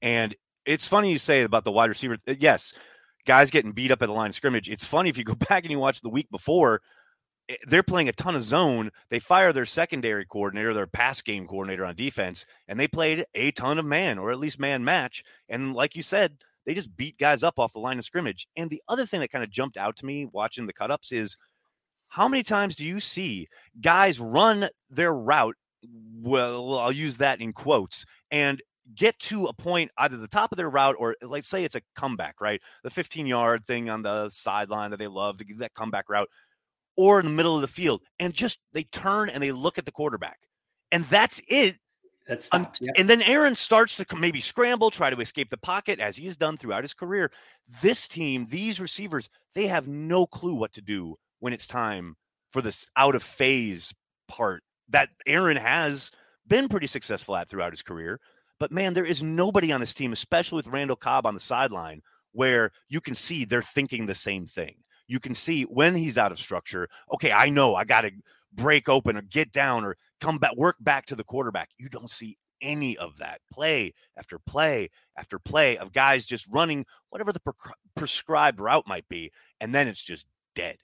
And 0.00 0.34
it's 0.66 0.86
funny 0.86 1.10
you 1.10 1.18
say 1.18 1.42
about 1.42 1.64
the 1.64 1.72
wide 1.72 1.88
receiver. 1.88 2.18
Uh, 2.26 2.34
yes, 2.38 2.72
guys 3.26 3.50
getting 3.50 3.72
beat 3.72 3.90
up 3.90 4.02
at 4.02 4.06
the 4.06 4.12
line 4.12 4.30
of 4.30 4.34
scrimmage. 4.34 4.68
It's 4.68 4.84
funny 4.84 5.10
if 5.10 5.18
you 5.18 5.24
go 5.24 5.34
back 5.48 5.64
and 5.64 5.70
you 5.70 5.78
watch 5.78 6.00
the 6.00 6.08
week 6.08 6.30
before, 6.30 6.80
eh, 7.48 7.56
they're 7.66 7.82
playing 7.82 8.08
a 8.08 8.12
ton 8.12 8.36
of 8.36 8.42
zone. 8.42 8.90
They 9.10 9.18
fire 9.18 9.52
their 9.52 9.66
secondary 9.66 10.24
coordinator, 10.24 10.74
their 10.74 10.86
pass 10.86 11.22
game 11.22 11.46
coordinator 11.46 11.84
on 11.84 11.94
defense, 11.94 12.46
and 12.68 12.78
they 12.78 12.88
played 12.88 13.26
a 13.34 13.50
ton 13.52 13.78
of 13.78 13.84
man 13.84 14.18
or 14.18 14.30
at 14.30 14.38
least 14.38 14.60
man 14.60 14.84
match. 14.84 15.22
And 15.48 15.74
like 15.74 15.96
you 15.96 16.02
said, 16.02 16.38
they 16.66 16.74
just 16.74 16.96
beat 16.96 17.18
guys 17.18 17.42
up 17.42 17.58
off 17.58 17.72
the 17.72 17.78
line 17.78 17.98
of 17.98 18.04
scrimmage. 18.04 18.46
And 18.56 18.70
the 18.70 18.82
other 18.88 19.06
thing 19.06 19.20
that 19.20 19.30
kind 19.30 19.44
of 19.44 19.50
jumped 19.50 19.76
out 19.76 19.96
to 19.96 20.06
me 20.06 20.26
watching 20.26 20.66
the 20.66 20.72
cutups 20.72 21.12
is 21.12 21.36
how 22.08 22.28
many 22.28 22.42
times 22.42 22.76
do 22.76 22.84
you 22.84 23.00
see 23.00 23.48
guys 23.80 24.20
run 24.20 24.68
their 24.90 25.14
route? 25.14 25.56
Well, 26.20 26.78
I'll 26.78 26.92
use 26.92 27.16
that 27.16 27.40
in 27.40 27.52
quotes 27.52 28.04
and 28.30 28.62
get 28.94 29.18
to 29.18 29.46
a 29.46 29.52
point 29.52 29.90
either 29.98 30.16
the 30.16 30.28
top 30.28 30.52
of 30.52 30.56
their 30.56 30.70
route 30.70 30.96
or 30.98 31.16
let's 31.22 31.48
say 31.48 31.64
it's 31.64 31.74
a 31.74 31.82
comeback, 31.96 32.40
right? 32.40 32.60
The 32.82 32.90
15 32.90 33.26
yard 33.26 33.64
thing 33.64 33.88
on 33.88 34.02
the 34.02 34.28
sideline 34.28 34.90
that 34.90 34.98
they 34.98 35.06
love 35.06 35.38
to 35.38 35.44
give 35.44 35.58
that 35.58 35.74
comeback 35.74 36.08
route 36.08 36.28
or 36.96 37.18
in 37.18 37.24
the 37.24 37.32
middle 37.32 37.54
of 37.54 37.62
the 37.62 37.68
field 37.68 38.02
and 38.18 38.34
just 38.34 38.58
they 38.72 38.84
turn 38.84 39.28
and 39.28 39.42
they 39.42 39.52
look 39.52 39.78
at 39.78 39.86
the 39.86 39.92
quarterback. 39.92 40.38
And 40.90 41.04
that's 41.04 41.40
it 41.48 41.76
that 42.26 42.42
stops. 42.42 42.80
Yeah. 42.80 42.92
And 42.96 43.08
then 43.08 43.22
Aaron 43.22 43.54
starts 43.54 43.96
to 43.96 44.06
maybe 44.16 44.40
scramble, 44.40 44.90
try 44.90 45.10
to 45.10 45.20
escape 45.20 45.50
the 45.50 45.56
pocket 45.56 46.00
as 46.00 46.16
he's 46.16 46.36
done 46.36 46.56
throughout 46.56 46.84
his 46.84 46.94
career. 46.94 47.30
This 47.82 48.08
team, 48.08 48.46
these 48.50 48.80
receivers, 48.80 49.28
they 49.54 49.66
have 49.66 49.88
no 49.88 50.26
clue 50.26 50.54
what 50.54 50.72
to 50.74 50.80
do 50.80 51.16
when 51.40 51.52
it's 51.52 51.66
time 51.66 52.16
for 52.52 52.62
this 52.62 52.88
out 52.96 53.14
of 53.14 53.22
phase 53.22 53.92
part 54.28 54.62
that 54.88 55.08
Aaron 55.26 55.56
has 55.56 56.10
been 56.46 56.68
pretty 56.68 56.86
successful 56.86 57.36
at 57.36 57.48
throughout 57.48 57.72
his 57.72 57.82
career. 57.82 58.20
But 58.60 58.72
man, 58.72 58.94
there 58.94 59.04
is 59.04 59.22
nobody 59.22 59.72
on 59.72 59.80
this 59.80 59.94
team, 59.94 60.12
especially 60.12 60.56
with 60.56 60.68
Randall 60.68 60.96
Cobb 60.96 61.26
on 61.26 61.34
the 61.34 61.40
sideline, 61.40 62.02
where 62.32 62.70
you 62.88 63.00
can 63.00 63.14
see 63.14 63.44
they're 63.44 63.62
thinking 63.62 64.06
the 64.06 64.14
same 64.14 64.46
thing. 64.46 64.76
You 65.08 65.18
can 65.18 65.34
see 65.34 65.64
when 65.64 65.94
he's 65.94 66.16
out 66.16 66.32
of 66.32 66.38
structure, 66.38 66.88
okay, 67.12 67.32
I 67.32 67.48
know 67.48 67.74
I 67.74 67.84
got 67.84 68.02
to 68.02 68.12
break 68.54 68.88
open 68.88 69.16
or 69.16 69.22
get 69.22 69.52
down 69.52 69.84
or 69.84 69.96
come 70.20 70.38
back, 70.38 70.56
work 70.56 70.76
back 70.80 71.06
to 71.06 71.16
the 71.16 71.24
quarterback. 71.24 71.70
You 71.78 71.88
don't 71.88 72.10
see 72.10 72.38
any 72.60 72.96
of 72.96 73.18
that 73.18 73.40
play 73.52 73.92
after 74.16 74.38
play 74.38 74.90
after 75.16 75.38
play 75.38 75.76
of 75.78 75.92
guys 75.92 76.24
just 76.24 76.46
running 76.48 76.86
whatever 77.10 77.32
the 77.32 77.40
pre- 77.40 77.52
prescribed 77.96 78.60
route 78.60 78.86
might 78.86 79.08
be. 79.08 79.32
And 79.60 79.74
then 79.74 79.88
it's 79.88 80.02
just 80.02 80.26
dead. 80.54 80.76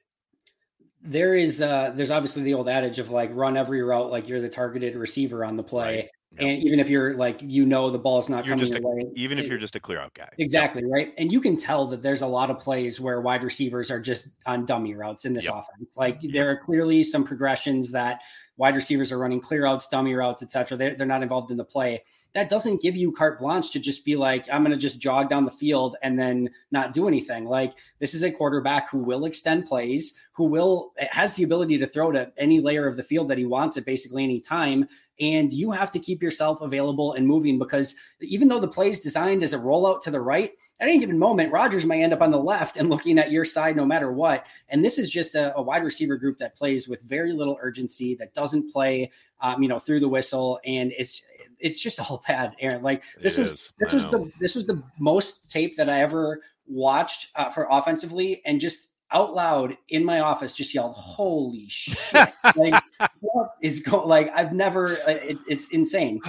There 1.01 1.35
is, 1.35 1.63
uh, 1.63 1.93
there's 1.95 2.11
obviously 2.11 2.43
the 2.43 2.55
old 2.55 2.69
adage 2.69 2.99
of 2.99 3.11
like 3.11 3.31
run 3.33 3.57
every 3.57 3.83
route 3.83 4.11
like 4.11 4.29
you're 4.29 4.41
the 4.41 4.49
targeted 4.49 4.97
receiver 4.97 5.45
on 5.45 5.57
the 5.57 5.63
play. 5.63 5.97
Right. 5.97 6.09
Yep. 6.33 6.41
And 6.43 6.63
even 6.63 6.79
if 6.79 6.91
you're 6.91 7.17
like, 7.17 7.41
you 7.43 7.65
know, 7.65 7.91
the 7.91 7.99
ball 7.99 8.19
is 8.19 8.29
not 8.29 8.45
you're 8.45 8.55
coming 8.55 8.71
your 8.71 8.79
a, 8.83 8.97
way, 8.97 9.11
even 9.17 9.39
if 9.39 9.47
you're 9.47 9.59
just 9.59 9.77
a 9.77 9.81
clear 9.81 9.99
out 9.99 10.13
guy. 10.13 10.29
Exactly. 10.37 10.83
Yep. 10.83 10.91
Right. 10.91 11.15
And 11.17 11.33
you 11.33 11.41
can 11.41 11.57
tell 11.57 11.87
that 11.87 12.03
there's 12.03 12.21
a 12.21 12.27
lot 12.27 12.51
of 12.51 12.59
plays 12.59 13.01
where 13.01 13.21
wide 13.23 13.43
receivers 13.43 13.91
are 13.91 13.99
just 13.99 14.29
on 14.45 14.67
dummy 14.67 14.95
routes 14.95 15.25
in 15.25 15.33
this 15.33 15.47
yep. 15.47 15.55
offense. 15.55 15.97
Like 15.97 16.21
there 16.21 16.51
are 16.51 16.59
clearly 16.59 17.03
some 17.03 17.25
progressions 17.25 17.93
that 17.93 18.21
wide 18.59 18.75
receivers 18.75 19.11
are 19.11 19.19
running 19.19 19.41
clear 19.41 19.65
outs, 19.65 19.89
dummy 19.89 20.15
routes, 20.15 20.43
etc. 20.43 20.77
They're, 20.77 20.95
they're 20.97 21.07
not 21.07 21.23
involved 21.23 21.51
in 21.51 21.57
the 21.57 21.65
play. 21.65 22.05
That 22.35 22.51
doesn't 22.51 22.83
give 22.83 22.95
you 22.95 23.11
carte 23.11 23.39
blanche 23.39 23.71
to 23.71 23.81
just 23.81 24.05
be 24.05 24.15
like, 24.15 24.47
I'm 24.53 24.63
going 24.63 24.73
to 24.73 24.81
just 24.81 25.01
jog 25.01 25.31
down 25.31 25.47
the 25.47 25.51
field 25.51 25.97
and 26.03 26.19
then 26.19 26.51
not 26.71 26.93
do 26.93 27.09
anything. 27.09 27.47
Like 27.47 27.73
this 28.01 28.13
is 28.13 28.23
a 28.23 28.31
quarterback 28.31 28.91
who 28.91 28.99
will 28.99 29.25
extend 29.25 29.67
plays, 29.67 30.15
who 30.33 30.45
will 30.45 30.93
eh, 30.99 31.07
has 31.11 31.35
the 31.35 31.45
ability 31.45 31.79
to 31.79 31.87
throw 31.87 32.13
to 32.13 32.31
any 32.37 32.61
layer 32.61 32.87
of 32.87 32.97
the 32.97 33.03
field 33.03 33.29
that 33.29 33.39
he 33.39 33.47
wants 33.47 33.77
at 33.79 33.87
basically 33.87 34.25
any 34.25 34.41
time 34.41 34.89
and 35.21 35.53
you 35.53 35.71
have 35.71 35.91
to 35.91 35.99
keep 35.99 36.23
yourself 36.23 36.61
available 36.61 37.15
and 37.15 37.27
moving 37.27 37.59
because 37.59 37.97
even 38.21 38.49
though 38.49 38.61
the 38.61 38.69
play 38.69 38.91
is 38.91 39.01
designed 39.01 39.43
as 39.43 39.53
a 39.53 39.59
rollout 39.59 40.01
to 40.03 40.11
the 40.11 40.21
right, 40.21 40.53
at 40.81 40.89
any 40.89 40.99
given 40.99 41.19
moment, 41.19 41.53
Rodgers 41.53 41.85
may 41.85 42.03
end 42.03 42.13
up 42.13 42.23
on 42.23 42.31
the 42.31 42.39
left 42.39 42.77
and 42.77 42.89
looking 42.91 43.19
at 43.19 43.31
your 43.31 43.45
side 43.45 43.77
no 43.77 43.85
matter 43.85 44.13
what. 44.13 44.45
And 44.69 44.85
this 44.85 44.99
is 44.99 45.11
just 45.11 45.35
a, 45.35 45.55
a 45.57 45.63
wide 45.63 45.85
receiver 45.85 46.17
group 46.17 46.39
that 46.39 46.57
plays 46.57 46.89
with 46.89 47.03
very 47.03 47.33
little 47.33 47.59
urgency, 47.61 48.15
that 48.17 48.35
doesn't 48.35 48.73
play, 48.73 49.11
um, 49.41 49.63
you 49.63 49.69
know, 49.69 49.79
through 49.79 50.01
the 50.01 50.09
whistle, 50.09 50.61
and 50.65 50.93
it's 50.97 51.23
it's 51.61 51.81
just 51.81 52.01
all 52.01 52.23
bad, 52.29 52.55
Aaron. 52.61 52.83
Like 52.83 53.03
this 53.21 53.39
it 53.39 53.43
was 53.43 53.53
is. 53.53 53.73
this 53.79 53.93
was 53.93 54.07
the 54.07 54.31
this 54.41 54.55
was 54.55 54.67
the 54.67 54.83
most 54.99 55.51
tape 55.51 55.77
that 55.77 55.91
I 55.91 56.03
ever 56.03 56.43
watched 56.67 57.31
uh, 57.35 57.51
for 57.51 57.67
offensively, 57.71 58.43
and 58.45 58.61
just 58.61 58.91
out 59.13 59.35
loud 59.35 59.77
in 59.89 60.05
my 60.05 60.21
office 60.21 60.53
just 60.53 60.75
yelled 60.75 60.95
holy 60.95 61.67
shit 61.69 62.29
like 62.57 62.75
what 63.21 63.51
is 63.63 63.81
going 63.81 64.09
like 64.09 64.31
i've 64.35 64.53
never 64.53 64.93
uh, 65.07 65.11
it, 65.11 65.39
it's 65.49 65.69
insane 65.71 66.21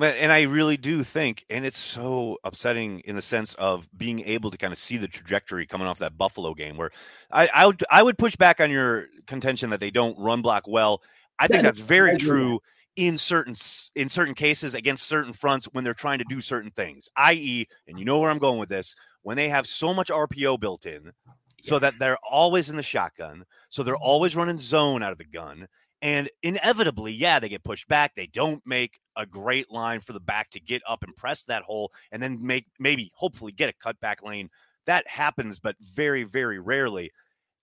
and 0.00 0.32
i 0.32 0.42
really 0.42 0.76
do 0.76 1.02
think 1.02 1.44
and 1.50 1.66
it's 1.66 1.78
so 1.78 2.38
upsetting 2.44 3.00
in 3.00 3.14
the 3.14 3.22
sense 3.22 3.54
of 3.54 3.88
being 3.96 4.20
able 4.20 4.50
to 4.50 4.56
kind 4.56 4.72
of 4.72 4.78
see 4.78 4.96
the 4.96 5.08
trajectory 5.08 5.66
coming 5.66 5.86
off 5.86 5.98
that 5.98 6.16
buffalo 6.16 6.54
game 6.54 6.76
where 6.76 6.90
i 7.30 7.48
i 7.48 7.66
would 7.66 7.84
i 7.90 8.02
would 8.02 8.16
push 8.16 8.36
back 8.36 8.60
on 8.60 8.70
your 8.70 9.06
contention 9.26 9.70
that 9.70 9.80
they 9.80 9.90
don't 9.90 10.18
run 10.18 10.40
block 10.40 10.64
well 10.66 11.02
I 11.38 11.46
think 11.46 11.62
that's 11.62 11.78
very 11.78 12.16
true 12.18 12.60
in 12.96 13.16
certain 13.16 13.54
in 13.94 14.08
certain 14.08 14.34
cases 14.34 14.74
against 14.74 15.06
certain 15.06 15.32
fronts 15.32 15.66
when 15.72 15.84
they're 15.84 15.94
trying 15.94 16.18
to 16.18 16.24
do 16.28 16.40
certain 16.40 16.70
things. 16.70 17.08
I.e., 17.16 17.66
and 17.86 17.98
you 17.98 18.04
know 18.04 18.18
where 18.18 18.30
I'm 18.30 18.38
going 18.38 18.58
with 18.58 18.68
this, 18.68 18.94
when 19.22 19.36
they 19.36 19.48
have 19.48 19.66
so 19.66 19.94
much 19.94 20.08
RPO 20.08 20.58
built 20.58 20.86
in, 20.86 21.12
so 21.60 21.78
that 21.78 21.94
they're 21.98 22.18
always 22.28 22.70
in 22.70 22.76
the 22.76 22.82
shotgun, 22.82 23.44
so 23.68 23.82
they're 23.82 23.94
mm-hmm. 23.94 24.02
always 24.02 24.36
running 24.36 24.58
zone 24.58 25.02
out 25.02 25.12
of 25.12 25.18
the 25.18 25.24
gun, 25.24 25.68
and 26.00 26.30
inevitably, 26.42 27.12
yeah, 27.12 27.40
they 27.40 27.48
get 27.48 27.64
pushed 27.64 27.88
back. 27.88 28.14
They 28.14 28.28
don't 28.28 28.62
make 28.64 29.00
a 29.16 29.26
great 29.26 29.70
line 29.70 30.00
for 30.00 30.12
the 30.12 30.20
back 30.20 30.50
to 30.50 30.60
get 30.60 30.82
up 30.86 31.02
and 31.02 31.16
press 31.16 31.42
that 31.44 31.64
hole, 31.64 31.92
and 32.12 32.22
then 32.22 32.38
make 32.40 32.66
maybe 32.78 33.10
hopefully 33.14 33.52
get 33.52 33.74
a 33.74 33.88
cutback 33.88 34.22
lane. 34.22 34.50
That 34.86 35.06
happens, 35.06 35.58
but 35.58 35.76
very 35.94 36.24
very 36.24 36.58
rarely 36.58 37.10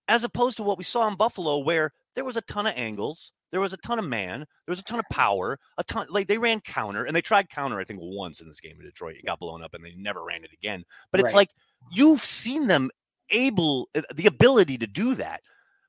as 0.08 0.24
opposed 0.24 0.58
to 0.58 0.64
what 0.64 0.78
we 0.78 0.84
saw 0.84 1.08
in 1.08 1.16
Buffalo, 1.16 1.60
where 1.60 1.92
there 2.16 2.26
was 2.26 2.38
a 2.38 2.42
ton 2.42 2.68
of 2.68 2.74
angles, 2.76 3.32
there 3.52 3.60
was 3.60 3.74
a 3.74 3.78
ton 3.78 4.00
of 4.00 4.06
man, 4.06 4.40
there 4.40 4.72
was 4.72 4.80
a 4.80 4.84
ton 4.84 5.00
of 5.00 5.06
power, 5.12 5.60
a 5.78 5.84
ton 5.84 6.08
like 6.10 6.28
they 6.28 6.38
ran 6.38 6.60
counter 6.62 7.06
and 7.06 7.16
they 7.16 7.22
tried 7.22 7.50
counter, 7.50 7.80
I 7.80 7.84
think, 7.84 8.00
once 8.02 8.42
in 8.42 8.48
this 8.48 8.60
game 8.60 8.78
in 8.80 8.86
Detroit. 8.86 9.16
It 9.16 9.26
got 9.26 9.40
blown 9.40 9.64
up 9.64 9.74
and 9.74 9.84
they 9.84 9.94
never 9.96 10.24
ran 10.24 10.44
it 10.44 10.54
again. 10.54 10.84
But 11.12 11.22
it's 11.22 11.34
right. 11.34 11.42
like 11.42 11.50
you've 11.92 12.24
seen 12.24 12.68
them 12.68 12.90
able 13.30 13.90
uh, 13.96 14.02
the 14.14 14.28
ability 14.28 14.78
to 14.80 14.88
do 14.88 15.16
that, 15.16 15.42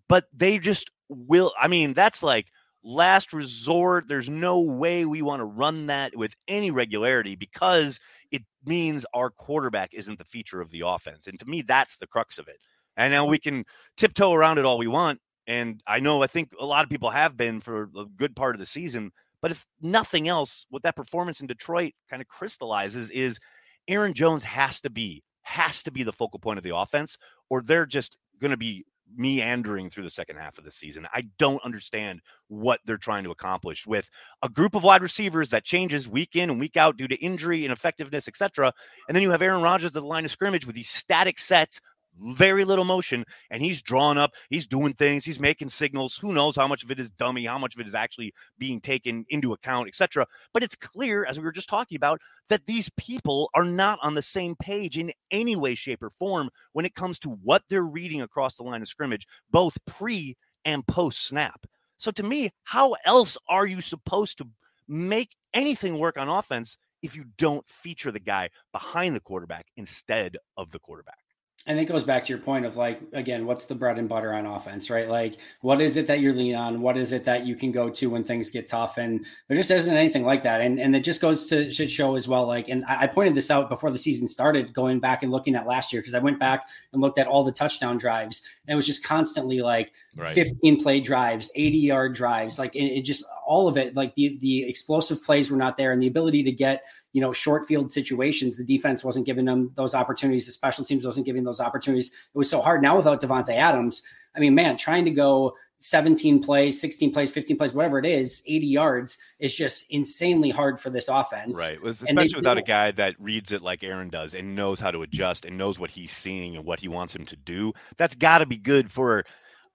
but 0.08 0.26
they 0.32 0.58
just 0.58 0.90
will. 1.08 1.52
I 1.58 1.68
mean, 1.68 1.92
that's 1.92 2.22
like 2.22 2.46
last 2.82 3.32
resort. 3.32 4.06
There's 4.08 4.30
no 4.30 4.60
way 4.60 5.04
we 5.04 5.22
want 5.22 5.40
to 5.40 5.44
run 5.44 5.86
that 5.86 6.16
with 6.16 6.34
any 6.48 6.70
regularity 6.70 7.34
because 7.36 8.00
it 8.30 8.42
means 8.64 9.04
our 9.12 9.30
quarterback 9.30 9.90
isn't 9.92 10.18
the 10.18 10.24
feature 10.24 10.60
of 10.60 10.70
the 10.70 10.82
offense. 10.86 11.26
And 11.26 11.38
to 11.40 11.46
me, 11.46 11.62
that's 11.62 11.98
the 11.98 12.06
crux 12.06 12.38
of 12.38 12.48
it. 12.48 12.58
And 12.96 13.12
now 13.12 13.26
we 13.26 13.38
can 13.38 13.64
tiptoe 13.96 14.32
around 14.32 14.58
it 14.58 14.64
all 14.64 14.78
we 14.78 14.86
want. 14.86 15.20
And 15.46 15.82
I 15.86 16.00
know 16.00 16.22
I 16.22 16.26
think 16.28 16.50
a 16.58 16.64
lot 16.64 16.84
of 16.84 16.90
people 16.90 17.10
have 17.10 17.36
been 17.36 17.60
for 17.60 17.90
a 17.96 18.04
good 18.04 18.34
part 18.34 18.54
of 18.54 18.58
the 18.58 18.66
season. 18.66 19.12
But 19.42 19.50
if 19.50 19.66
nothing 19.80 20.28
else, 20.28 20.66
what 20.70 20.82
that 20.84 20.96
performance 20.96 21.40
in 21.40 21.46
Detroit 21.46 21.92
kind 22.08 22.22
of 22.22 22.28
crystallizes 22.28 23.10
is 23.10 23.38
Aaron 23.86 24.14
Jones 24.14 24.44
has 24.44 24.80
to 24.80 24.90
be, 24.90 25.22
has 25.46 25.84
to 25.84 25.92
be 25.92 26.02
the 26.02 26.12
focal 26.12 26.40
point 26.40 26.58
of 26.58 26.64
the 26.64 26.76
offense, 26.76 27.18
or 27.48 27.62
they're 27.62 27.86
just 27.86 28.18
going 28.40 28.50
to 28.50 28.56
be 28.56 28.84
meandering 29.16 29.88
through 29.88 30.02
the 30.02 30.10
second 30.10 30.36
half 30.36 30.58
of 30.58 30.64
the 30.64 30.70
season. 30.70 31.06
I 31.14 31.28
don't 31.38 31.64
understand 31.64 32.20
what 32.48 32.80
they're 32.84 32.96
trying 32.96 33.22
to 33.24 33.30
accomplish 33.30 33.86
with 33.86 34.10
a 34.42 34.48
group 34.48 34.74
of 34.74 34.82
wide 34.82 35.02
receivers 35.02 35.50
that 35.50 35.64
changes 35.64 36.08
week 36.08 36.34
in 36.34 36.50
and 36.50 36.58
week 36.58 36.76
out 36.76 36.96
due 36.96 37.06
to 37.06 37.14
injury 37.16 37.64
and 37.64 37.72
effectiveness, 37.72 38.26
etc. 38.26 38.72
And 39.06 39.14
then 39.14 39.22
you 39.22 39.30
have 39.30 39.42
Aaron 39.42 39.62
Rodgers 39.62 39.94
at 39.94 40.02
the 40.02 40.08
line 40.08 40.24
of 40.24 40.32
scrimmage 40.32 40.66
with 40.66 40.74
these 40.74 40.90
static 40.90 41.38
sets 41.38 41.80
very 42.20 42.64
little 42.64 42.84
motion 42.84 43.24
and 43.50 43.62
he's 43.62 43.82
drawn 43.82 44.18
up 44.18 44.32
he's 44.50 44.66
doing 44.66 44.92
things 44.92 45.24
he's 45.24 45.40
making 45.40 45.68
signals 45.68 46.16
who 46.16 46.32
knows 46.32 46.56
how 46.56 46.66
much 46.66 46.82
of 46.82 46.90
it 46.90 46.98
is 46.98 47.10
dummy 47.10 47.44
how 47.44 47.58
much 47.58 47.74
of 47.74 47.80
it 47.80 47.86
is 47.86 47.94
actually 47.94 48.32
being 48.58 48.80
taken 48.80 49.24
into 49.28 49.52
account 49.52 49.88
etc 49.88 50.26
but 50.52 50.62
it's 50.62 50.74
clear 50.74 51.24
as 51.24 51.38
we 51.38 51.44
were 51.44 51.52
just 51.52 51.68
talking 51.68 51.96
about 51.96 52.20
that 52.48 52.66
these 52.66 52.90
people 52.96 53.50
are 53.54 53.64
not 53.64 53.98
on 54.02 54.14
the 54.14 54.22
same 54.22 54.56
page 54.56 54.98
in 54.98 55.12
any 55.30 55.56
way 55.56 55.74
shape 55.74 56.02
or 56.02 56.10
form 56.18 56.50
when 56.72 56.84
it 56.84 56.94
comes 56.94 57.18
to 57.18 57.30
what 57.42 57.62
they're 57.68 57.82
reading 57.82 58.22
across 58.22 58.56
the 58.56 58.62
line 58.62 58.82
of 58.82 58.88
scrimmage 58.88 59.26
both 59.50 59.76
pre 59.86 60.36
and 60.64 60.86
post 60.86 61.26
snap. 61.26 61.66
So 61.98 62.10
to 62.12 62.22
me 62.22 62.50
how 62.64 62.96
else 63.04 63.38
are 63.48 63.66
you 63.66 63.80
supposed 63.80 64.38
to 64.38 64.48
make 64.88 65.36
anything 65.54 65.98
work 65.98 66.18
on 66.18 66.28
offense 66.28 66.78
if 67.02 67.16
you 67.16 67.24
don't 67.38 67.68
feature 67.68 68.10
the 68.10 68.20
guy 68.20 68.50
behind 68.72 69.14
the 69.14 69.20
quarterback 69.20 69.66
instead 69.76 70.36
of 70.56 70.70
the 70.70 70.78
quarterback 70.78 71.25
and 71.66 71.78
it 71.78 71.86
goes 71.86 72.04
back 72.04 72.24
to 72.24 72.32
your 72.32 72.38
point 72.38 72.64
of 72.64 72.76
like 72.76 73.00
again 73.12 73.44
what's 73.44 73.66
the 73.66 73.74
bread 73.74 73.98
and 73.98 74.08
butter 74.08 74.32
on 74.32 74.46
offense 74.46 74.88
right? 74.88 75.08
Like 75.08 75.38
what 75.60 75.80
is 75.80 75.96
it 75.96 76.06
that 76.06 76.20
you're 76.20 76.34
lean 76.34 76.54
on? 76.54 76.80
What 76.80 76.96
is 76.96 77.12
it 77.12 77.24
that 77.24 77.46
you 77.46 77.56
can 77.56 77.72
go 77.72 77.90
to 77.90 78.10
when 78.10 78.24
things 78.24 78.50
get 78.50 78.68
tough? 78.68 78.98
And 78.98 79.24
there 79.48 79.56
just 79.56 79.70
isn't 79.70 79.96
anything 79.96 80.24
like 80.24 80.42
that. 80.44 80.60
And 80.60 80.78
and 80.78 80.94
it 80.94 81.00
just 81.00 81.20
goes 81.20 81.46
to 81.48 81.70
should 81.70 81.90
show 81.90 82.16
as 82.16 82.28
well 82.28 82.46
like 82.46 82.68
and 82.68 82.84
I, 82.86 83.02
I 83.02 83.06
pointed 83.06 83.34
this 83.34 83.50
out 83.50 83.68
before 83.68 83.90
the 83.90 83.98
season 83.98 84.28
started 84.28 84.72
going 84.72 85.00
back 85.00 85.22
and 85.22 85.32
looking 85.32 85.54
at 85.54 85.66
last 85.66 85.92
year 85.92 86.02
because 86.02 86.14
i 86.14 86.18
went 86.18 86.38
back 86.38 86.66
and 86.92 87.02
looked 87.02 87.18
at 87.18 87.26
all 87.26 87.44
the 87.44 87.52
touchdown 87.52 87.98
drives. 87.98 88.42
And 88.66 88.72
it 88.72 88.76
was 88.76 88.86
just 88.86 89.04
constantly 89.04 89.60
like 89.60 89.92
right. 90.16 90.34
15 90.34 90.82
play 90.82 91.00
drives 91.00 91.50
80 91.54 91.78
yard 91.78 92.14
drives 92.14 92.58
like 92.58 92.74
it, 92.74 92.84
it 92.84 93.02
just 93.02 93.24
all 93.46 93.68
of 93.68 93.76
it 93.76 93.94
like 93.94 94.14
the 94.14 94.38
the 94.40 94.68
explosive 94.68 95.22
plays 95.22 95.50
were 95.50 95.56
not 95.56 95.76
there 95.76 95.92
and 95.92 96.02
the 96.02 96.06
ability 96.06 96.42
to 96.42 96.52
get 96.52 96.82
you 97.16 97.22
know, 97.22 97.32
short 97.32 97.66
field 97.66 97.90
situations. 97.90 98.58
The 98.58 98.64
defense 98.64 99.02
wasn't 99.02 99.24
giving 99.24 99.46
them 99.46 99.72
those 99.74 99.94
opportunities. 99.94 100.44
The 100.44 100.52
special 100.52 100.84
teams 100.84 101.06
wasn't 101.06 101.24
giving 101.24 101.44
those 101.44 101.62
opportunities. 101.62 102.08
It 102.08 102.36
was 102.36 102.50
so 102.50 102.60
hard. 102.60 102.82
Now 102.82 102.94
without 102.94 103.22
Davante 103.22 103.56
Adams, 103.56 104.02
I 104.36 104.38
mean, 104.38 104.54
man, 104.54 104.76
trying 104.76 105.06
to 105.06 105.10
go 105.10 105.54
17 105.78 106.42
plays, 106.42 106.78
16 106.78 107.14
plays, 107.14 107.30
15 107.30 107.56
plays, 107.56 107.72
whatever 107.72 107.98
it 107.98 108.04
is, 108.04 108.42
80 108.46 108.66
yards 108.66 109.16
is 109.38 109.56
just 109.56 109.90
insanely 109.90 110.50
hard 110.50 110.78
for 110.78 110.90
this 110.90 111.08
offense. 111.08 111.58
Right. 111.58 111.78
Especially 111.82 112.36
without 112.36 112.58
a 112.58 112.62
guy 112.62 112.90
that 112.90 113.14
reads 113.18 113.50
it 113.50 113.62
like 113.62 113.82
Aaron 113.82 114.10
does 114.10 114.34
and 114.34 114.54
knows 114.54 114.78
how 114.78 114.90
to 114.90 115.00
adjust 115.00 115.46
and 115.46 115.56
knows 115.56 115.78
what 115.78 115.88
he's 115.88 116.12
seeing 116.12 116.54
and 116.54 116.66
what 116.66 116.80
he 116.80 116.88
wants 116.88 117.16
him 117.16 117.24
to 117.24 117.36
do. 117.36 117.72
That's 117.96 118.14
got 118.14 118.38
to 118.38 118.46
be 118.46 118.58
good 118.58 118.92
for 118.92 119.24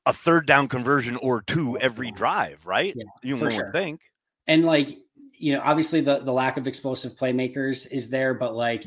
a 0.05 0.13
third 0.13 0.46
down 0.46 0.67
conversion 0.67 1.15
or 1.17 1.41
two 1.41 1.77
every 1.77 2.12
drive, 2.12 2.65
right? 2.65 2.93
Yeah, 2.96 3.05
you 3.24 3.38
would 3.38 3.53
sure. 3.53 3.72
think. 3.72 4.01
And 4.48 4.65
like 4.65 4.98
you 5.38 5.53
know, 5.53 5.62
obviously 5.63 6.01
the 6.01 6.20
the 6.20 6.31
lack 6.31 6.58
of 6.58 6.67
explosive 6.67 7.13
playmakers 7.13 7.91
is 7.91 8.10
there, 8.10 8.34
but 8.34 8.55
like, 8.55 8.86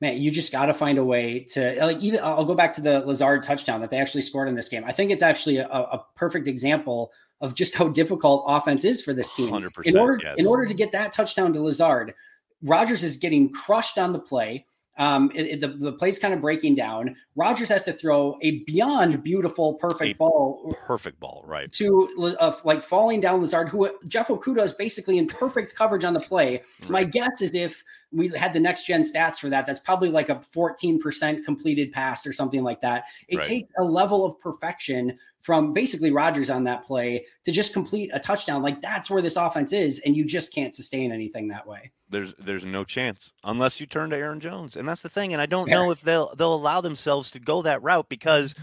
man, 0.00 0.18
you 0.18 0.30
just 0.30 0.52
got 0.52 0.66
to 0.66 0.74
find 0.74 0.98
a 0.98 1.04
way 1.04 1.40
to 1.52 1.76
like. 1.84 2.00
Even 2.00 2.20
I'll 2.22 2.44
go 2.44 2.54
back 2.54 2.74
to 2.74 2.80
the 2.80 3.00
Lazard 3.00 3.42
touchdown 3.42 3.80
that 3.80 3.90
they 3.90 3.98
actually 3.98 4.22
scored 4.22 4.48
in 4.48 4.54
this 4.54 4.68
game. 4.68 4.84
I 4.84 4.92
think 4.92 5.10
it's 5.10 5.22
actually 5.22 5.56
a, 5.56 5.68
a 5.68 6.04
perfect 6.14 6.46
example 6.46 7.12
of 7.40 7.54
just 7.54 7.74
how 7.74 7.88
difficult 7.88 8.44
offense 8.46 8.84
is 8.84 9.02
for 9.02 9.12
this 9.12 9.34
team. 9.34 9.54
In 9.84 9.96
order 9.96 10.20
yes. 10.22 10.34
in 10.38 10.46
order 10.46 10.66
to 10.66 10.74
get 10.74 10.92
that 10.92 11.12
touchdown 11.12 11.52
to 11.54 11.62
Lazard, 11.62 12.14
Rodgers 12.62 13.02
is 13.02 13.16
getting 13.16 13.50
crushed 13.50 13.98
on 13.98 14.12
the 14.12 14.18
play. 14.18 14.66
Um, 14.96 15.32
it, 15.34 15.46
it, 15.46 15.60
the, 15.60 15.68
the 15.68 15.92
play's 15.92 16.18
kind 16.18 16.32
of 16.32 16.40
breaking 16.40 16.76
down. 16.76 17.16
Rodgers 17.34 17.68
has 17.68 17.82
to 17.84 17.92
throw 17.92 18.38
a 18.42 18.60
beyond 18.60 19.22
beautiful, 19.24 19.74
perfect 19.74 20.14
a 20.14 20.18
ball. 20.18 20.76
Perfect 20.86 21.18
ball, 21.18 21.42
right. 21.46 21.70
To 21.72 22.36
uh, 22.38 22.52
like 22.64 22.82
falling 22.82 23.20
down 23.20 23.40
Lazard, 23.40 23.68
who 23.68 23.90
Jeff 24.06 24.28
Okudah 24.28 24.62
is 24.62 24.72
basically 24.72 25.18
in 25.18 25.26
perfect 25.26 25.74
coverage 25.74 26.04
on 26.04 26.14
the 26.14 26.20
play. 26.20 26.62
Right. 26.82 26.90
My 26.90 27.04
guess 27.04 27.42
is 27.42 27.54
if 27.54 27.82
we 28.12 28.28
had 28.28 28.52
the 28.52 28.60
next 28.60 28.86
gen 28.86 29.02
stats 29.02 29.38
for 29.38 29.48
that, 29.48 29.66
that's 29.66 29.80
probably 29.80 30.10
like 30.10 30.28
a 30.28 30.40
14% 30.54 31.44
completed 31.44 31.90
pass 31.90 32.24
or 32.24 32.32
something 32.32 32.62
like 32.62 32.80
that. 32.82 33.04
It 33.26 33.38
right. 33.38 33.44
takes 33.44 33.72
a 33.78 33.84
level 33.84 34.24
of 34.24 34.38
perfection 34.38 35.18
from 35.40 35.72
basically 35.72 36.12
Rodgers 36.12 36.48
on 36.48 36.64
that 36.64 36.86
play 36.86 37.26
to 37.44 37.50
just 37.50 37.72
complete 37.72 38.10
a 38.14 38.20
touchdown. 38.20 38.62
Like 38.62 38.80
that's 38.80 39.10
where 39.10 39.20
this 39.20 39.36
offense 39.36 39.72
is, 39.72 39.98
and 40.06 40.16
you 40.16 40.24
just 40.24 40.54
can't 40.54 40.74
sustain 40.74 41.10
anything 41.10 41.48
that 41.48 41.66
way 41.66 41.90
there's 42.14 42.32
there's 42.38 42.64
no 42.64 42.84
chance 42.84 43.32
unless 43.42 43.80
you 43.80 43.86
turn 43.86 44.10
to 44.10 44.16
Aaron 44.16 44.38
Jones, 44.38 44.76
and 44.76 44.88
that's 44.88 45.02
the 45.02 45.08
thing. 45.08 45.32
And 45.32 45.42
I 45.42 45.46
don't 45.46 45.68
know 45.68 45.90
if 45.90 46.00
they'll 46.00 46.34
they'll 46.36 46.54
allow 46.54 46.80
themselves 46.80 47.32
to 47.32 47.40
go 47.40 47.62
that 47.62 47.82
route 47.82 48.08
because 48.08 48.54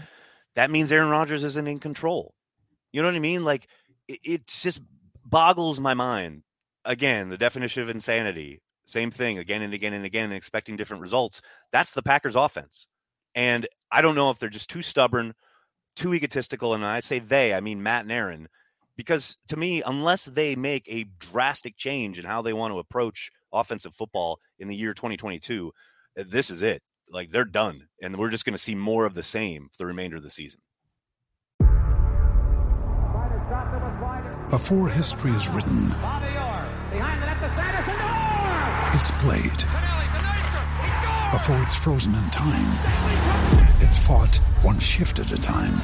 that 0.54 0.70
means 0.70 0.90
Aaron 0.90 1.10
Rodgers 1.10 1.44
isn't 1.44 1.68
in 1.68 1.78
control. 1.78 2.34
You 2.92 3.02
know 3.02 3.08
what 3.08 3.14
I 3.14 3.20
mean? 3.20 3.44
Like 3.44 3.68
it, 4.08 4.20
it 4.24 4.46
just 4.46 4.80
boggles 5.24 5.78
my 5.78 5.94
mind. 5.94 6.42
Again, 6.84 7.28
the 7.28 7.38
definition 7.38 7.82
of 7.82 7.90
insanity. 7.90 8.62
Same 8.86 9.10
thing 9.10 9.38
again 9.38 9.62
and 9.62 9.74
again 9.74 9.92
and 9.92 10.04
again, 10.04 10.32
expecting 10.32 10.76
different 10.76 11.02
results. 11.02 11.42
That's 11.70 11.92
the 11.92 12.02
Packers' 12.02 12.34
offense, 12.34 12.88
and 13.34 13.68
I 13.92 14.00
don't 14.00 14.16
know 14.16 14.30
if 14.30 14.38
they're 14.38 14.48
just 14.48 14.70
too 14.70 14.82
stubborn, 14.82 15.34
too 15.94 16.14
egotistical. 16.14 16.74
And 16.74 16.84
I 16.84 17.00
say 17.00 17.18
they, 17.18 17.54
I 17.54 17.60
mean 17.60 17.82
Matt 17.82 18.02
and 18.02 18.12
Aaron 18.12 18.48
because 18.96 19.36
to 19.48 19.56
me, 19.56 19.82
unless 19.84 20.26
they 20.26 20.56
make 20.56 20.84
a 20.88 21.06
drastic 21.18 21.76
change 21.76 22.18
in 22.18 22.24
how 22.24 22.42
they 22.42 22.52
want 22.52 22.72
to 22.72 22.78
approach 22.78 23.30
offensive 23.52 23.94
football 23.94 24.38
in 24.58 24.68
the 24.68 24.76
year 24.76 24.94
2022, 24.94 25.72
uh, 26.18 26.24
this 26.26 26.50
is 26.50 26.62
it. 26.62 26.82
Like 27.08 27.30
they're 27.30 27.44
done, 27.44 27.88
and 28.00 28.16
we're 28.16 28.30
just 28.30 28.44
going 28.44 28.54
to 28.54 28.62
see 28.62 28.74
more 28.74 29.04
of 29.04 29.14
the 29.14 29.22
same 29.22 29.68
for 29.70 29.78
the 29.78 29.86
remainder 29.86 30.16
of 30.16 30.22
the 30.22 30.30
season. 30.30 30.60
Before 34.50 34.88
history 34.88 35.32
is 35.32 35.48
written, 35.50 35.92
it's 38.94 39.10
played. 39.20 39.64
Before 41.32 41.62
it's 41.62 41.74
frozen 41.74 42.14
in 42.14 42.30
time, 42.30 42.78
it's 43.80 44.06
fought 44.06 44.36
one 44.62 44.78
shift 44.78 45.18
at 45.18 45.32
a 45.32 45.40
time 45.40 45.80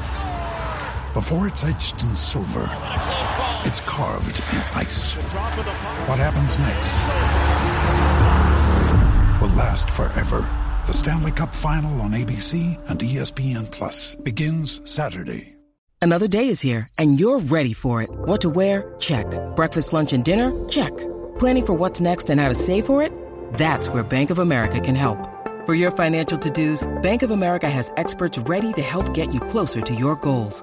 before 1.14 1.48
it's 1.48 1.64
etched 1.64 2.04
in 2.04 2.14
silver, 2.14 2.64
it's 3.64 3.80
carved 3.80 4.40
in 4.40 4.62
ice. 4.74 5.16
What 6.06 6.18
happens 6.18 6.58
next 6.58 6.94
will 9.40 9.56
last 9.56 9.90
forever. 9.90 10.46
The 10.86 10.92
Stanley 10.92 11.32
Cup 11.32 11.52
Final 11.54 12.00
on 12.00 12.12
ABC 12.12 12.78
and 12.88 12.98
ESPN 12.98 13.70
Plus 13.70 14.14
begins 14.14 14.80
Saturday. 14.90 15.54
Another 16.00 16.28
day 16.28 16.48
is 16.48 16.60
here, 16.60 16.88
and 16.96 17.18
you're 17.18 17.40
ready 17.40 17.72
for 17.72 18.02
it. 18.02 18.10
What 18.10 18.40
to 18.42 18.48
wear? 18.50 18.94
Check. 19.00 19.26
Breakfast, 19.56 19.92
lunch, 19.92 20.12
and 20.12 20.24
dinner? 20.24 20.52
Check. 20.68 20.96
Planning 21.38 21.66
for 21.66 21.74
what's 21.74 22.00
next 22.00 22.30
and 22.30 22.40
how 22.40 22.48
to 22.48 22.54
save 22.54 22.86
for 22.86 23.02
it? 23.02 23.12
That's 23.54 23.88
where 23.88 24.02
Bank 24.02 24.30
of 24.30 24.38
America 24.38 24.80
can 24.80 24.94
help. 24.94 25.18
For 25.66 25.74
your 25.74 25.90
financial 25.90 26.38
to 26.38 26.50
dos, 26.50 26.86
Bank 27.02 27.22
of 27.22 27.30
America 27.30 27.68
has 27.68 27.92
experts 27.96 28.38
ready 28.38 28.72
to 28.74 28.82
help 28.82 29.12
get 29.12 29.34
you 29.34 29.40
closer 29.40 29.80
to 29.80 29.94
your 29.94 30.16
goals. 30.16 30.62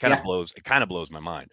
Kind 0.00 0.12
Yeah. 0.12 0.18
of 0.18 0.24
blows 0.24 0.52
it 0.56 0.64
kind 0.64 0.82
of 0.82 0.88
blows 0.88 1.10
my 1.10 1.20
mind. 1.20 1.50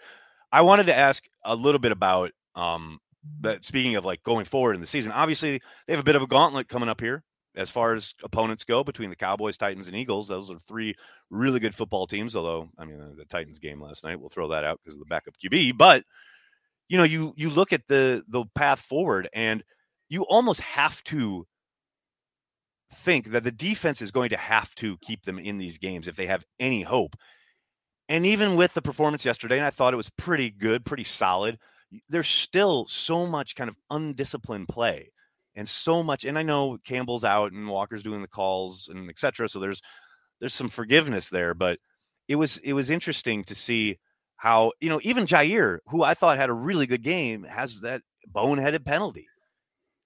I 0.52 0.62
wanted 0.62 0.86
to 0.88 0.96
ask 0.96 1.24
a 1.46 1.56
little 1.56 1.80
bit 1.80 1.92
about 1.92 2.32
um 2.56 3.00
that 3.42 3.66
speaking 3.66 3.96
of 3.96 4.06
like 4.06 4.24
going 4.24 4.46
forward 4.46 4.76
in 4.76 4.82
the 4.82 4.88
season. 4.88 5.12
Obviously, 5.12 5.62
they 5.86 5.94
have 5.94 6.00
a 6.00 6.04
bit 6.04 6.16
of 6.16 6.22
a 6.22 6.28
gauntlet 6.28 6.70
coming 6.70 6.88
up 6.90 7.02
here 7.02 7.24
as 7.56 7.70
far 7.70 7.94
as 7.94 8.14
opponents 8.24 8.64
go 8.64 8.84
between 8.84 9.10
the 9.10 9.16
Cowboys, 9.16 9.58
Titans, 9.58 9.88
and 9.88 9.98
Eagles. 9.98 10.28
Those 10.28 10.50
are 10.52 10.60
three 10.68 10.96
really 11.30 11.60
good 11.60 11.76
football 11.76 12.06
teams. 12.08 12.36
Although, 12.36 12.70
I 12.78 12.86
mean, 12.86 13.16
the 13.18 13.26
Titans 13.26 13.60
game 13.60 13.82
last 13.82 14.04
night, 14.04 14.20
we'll 14.20 14.30
throw 14.30 14.48
that 14.50 14.64
out 14.64 14.80
because 14.82 14.94
of 14.96 15.00
the 15.00 15.06
backup 15.08 15.34
QB. 15.44 15.78
But 15.78 16.04
you 16.88 16.98
know, 16.98 17.04
you 17.04 17.34
you 17.36 17.50
look 17.50 17.74
at 17.74 17.82
the 17.88 18.24
the 18.30 18.46
path 18.56 18.80
forward, 18.80 19.28
and 19.34 19.64
you 20.08 20.24
almost 20.24 20.62
have 20.62 21.04
to 21.06 21.46
think 22.94 23.32
that 23.32 23.44
the 23.44 23.52
defense 23.52 24.02
is 24.02 24.12
going 24.12 24.30
to 24.30 24.38
have 24.38 24.74
to 24.76 24.98
keep 25.00 25.24
them 25.26 25.38
in 25.40 25.58
these 25.58 25.78
games 25.78 26.08
if 26.08 26.16
they 26.16 26.28
have 26.28 26.46
any 26.60 26.84
hope. 26.84 27.16
And 28.10 28.26
even 28.26 28.56
with 28.56 28.74
the 28.74 28.82
performance 28.82 29.26
yesterday, 29.26 29.58
and 29.58 29.66
I 29.66 29.70
thought 29.70 29.94
it 29.94 29.98
was 29.98 30.10
pretty 30.12 30.50
good, 30.50 30.86
pretty 30.86 31.04
solid, 31.04 31.60
there's 32.10 32.28
still 32.28 32.86
so 32.88 33.26
much 33.28 33.56
kind 33.56 33.70
of 33.70 33.76
undisciplined 33.90 34.68
play 34.70 35.12
and 35.56 35.68
so 35.68 36.04
much. 36.04 36.24
And 36.24 36.38
I 36.38 36.44
know 36.44 36.78
Campbell's 36.86 37.26
out 37.26 37.52
and 37.52 37.68
Walker's 37.68 38.04
doing 38.04 38.22
the 38.22 38.28
calls 38.28 38.88
and 38.90 39.10
etc. 39.10 39.50
So 39.50 39.60
there's 39.60 39.82
there's 40.40 40.54
some 40.54 40.70
forgiveness 40.70 41.30
there, 41.30 41.54
but 41.54 41.80
it 42.28 42.36
was 42.36 42.58
it 42.60 42.74
was 42.74 42.90
interesting 42.90 43.44
to 43.46 43.56
see 43.56 43.98
how 44.38 44.72
you 44.80 44.90
know 44.90 45.00
even 45.04 45.26
Jaire, 45.26 45.80
who 45.88 46.04
I 46.04 46.14
thought 46.14 46.38
had 46.38 46.50
a 46.50 46.54
really 46.54 46.86
good 46.86 47.04
game, 47.04 47.44
has 47.44 47.82
that 47.82 48.02
boneheaded 48.32 48.86
penalty. 48.86 49.28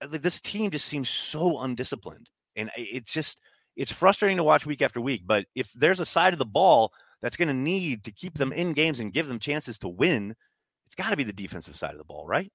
Uh, 0.01 0.07
This 0.07 0.41
team 0.41 0.71
just 0.71 0.85
seems 0.85 1.09
so 1.09 1.59
undisciplined, 1.59 2.29
and 2.55 2.71
it's 2.77 3.11
just 3.11 3.39
it's 3.75 3.91
frustrating 3.91 4.37
to 4.37 4.43
watch 4.43 4.65
week 4.65 4.81
after 4.81 5.01
week. 5.01 5.23
But 5.25 5.45
if 5.55 5.71
there's 5.73 5.99
a 5.99 6.05
side 6.05 6.33
of 6.33 6.39
the 6.39 6.45
ball 6.45 6.93
that's 7.21 7.37
going 7.37 7.47
to 7.47 7.53
need 7.53 8.03
to 8.03 8.11
keep 8.11 8.37
them 8.37 8.51
in 8.51 8.73
games 8.73 8.99
and 8.99 9.13
give 9.13 9.27
them 9.27 9.39
chances 9.39 9.77
to 9.79 9.87
win, 9.87 10.35
it's 10.85 10.95
got 10.95 11.11
to 11.11 11.17
be 11.17 11.23
the 11.23 11.33
defensive 11.33 11.75
side 11.75 11.91
of 11.91 11.97
the 11.97 12.03
ball, 12.03 12.25
right? 12.27 12.51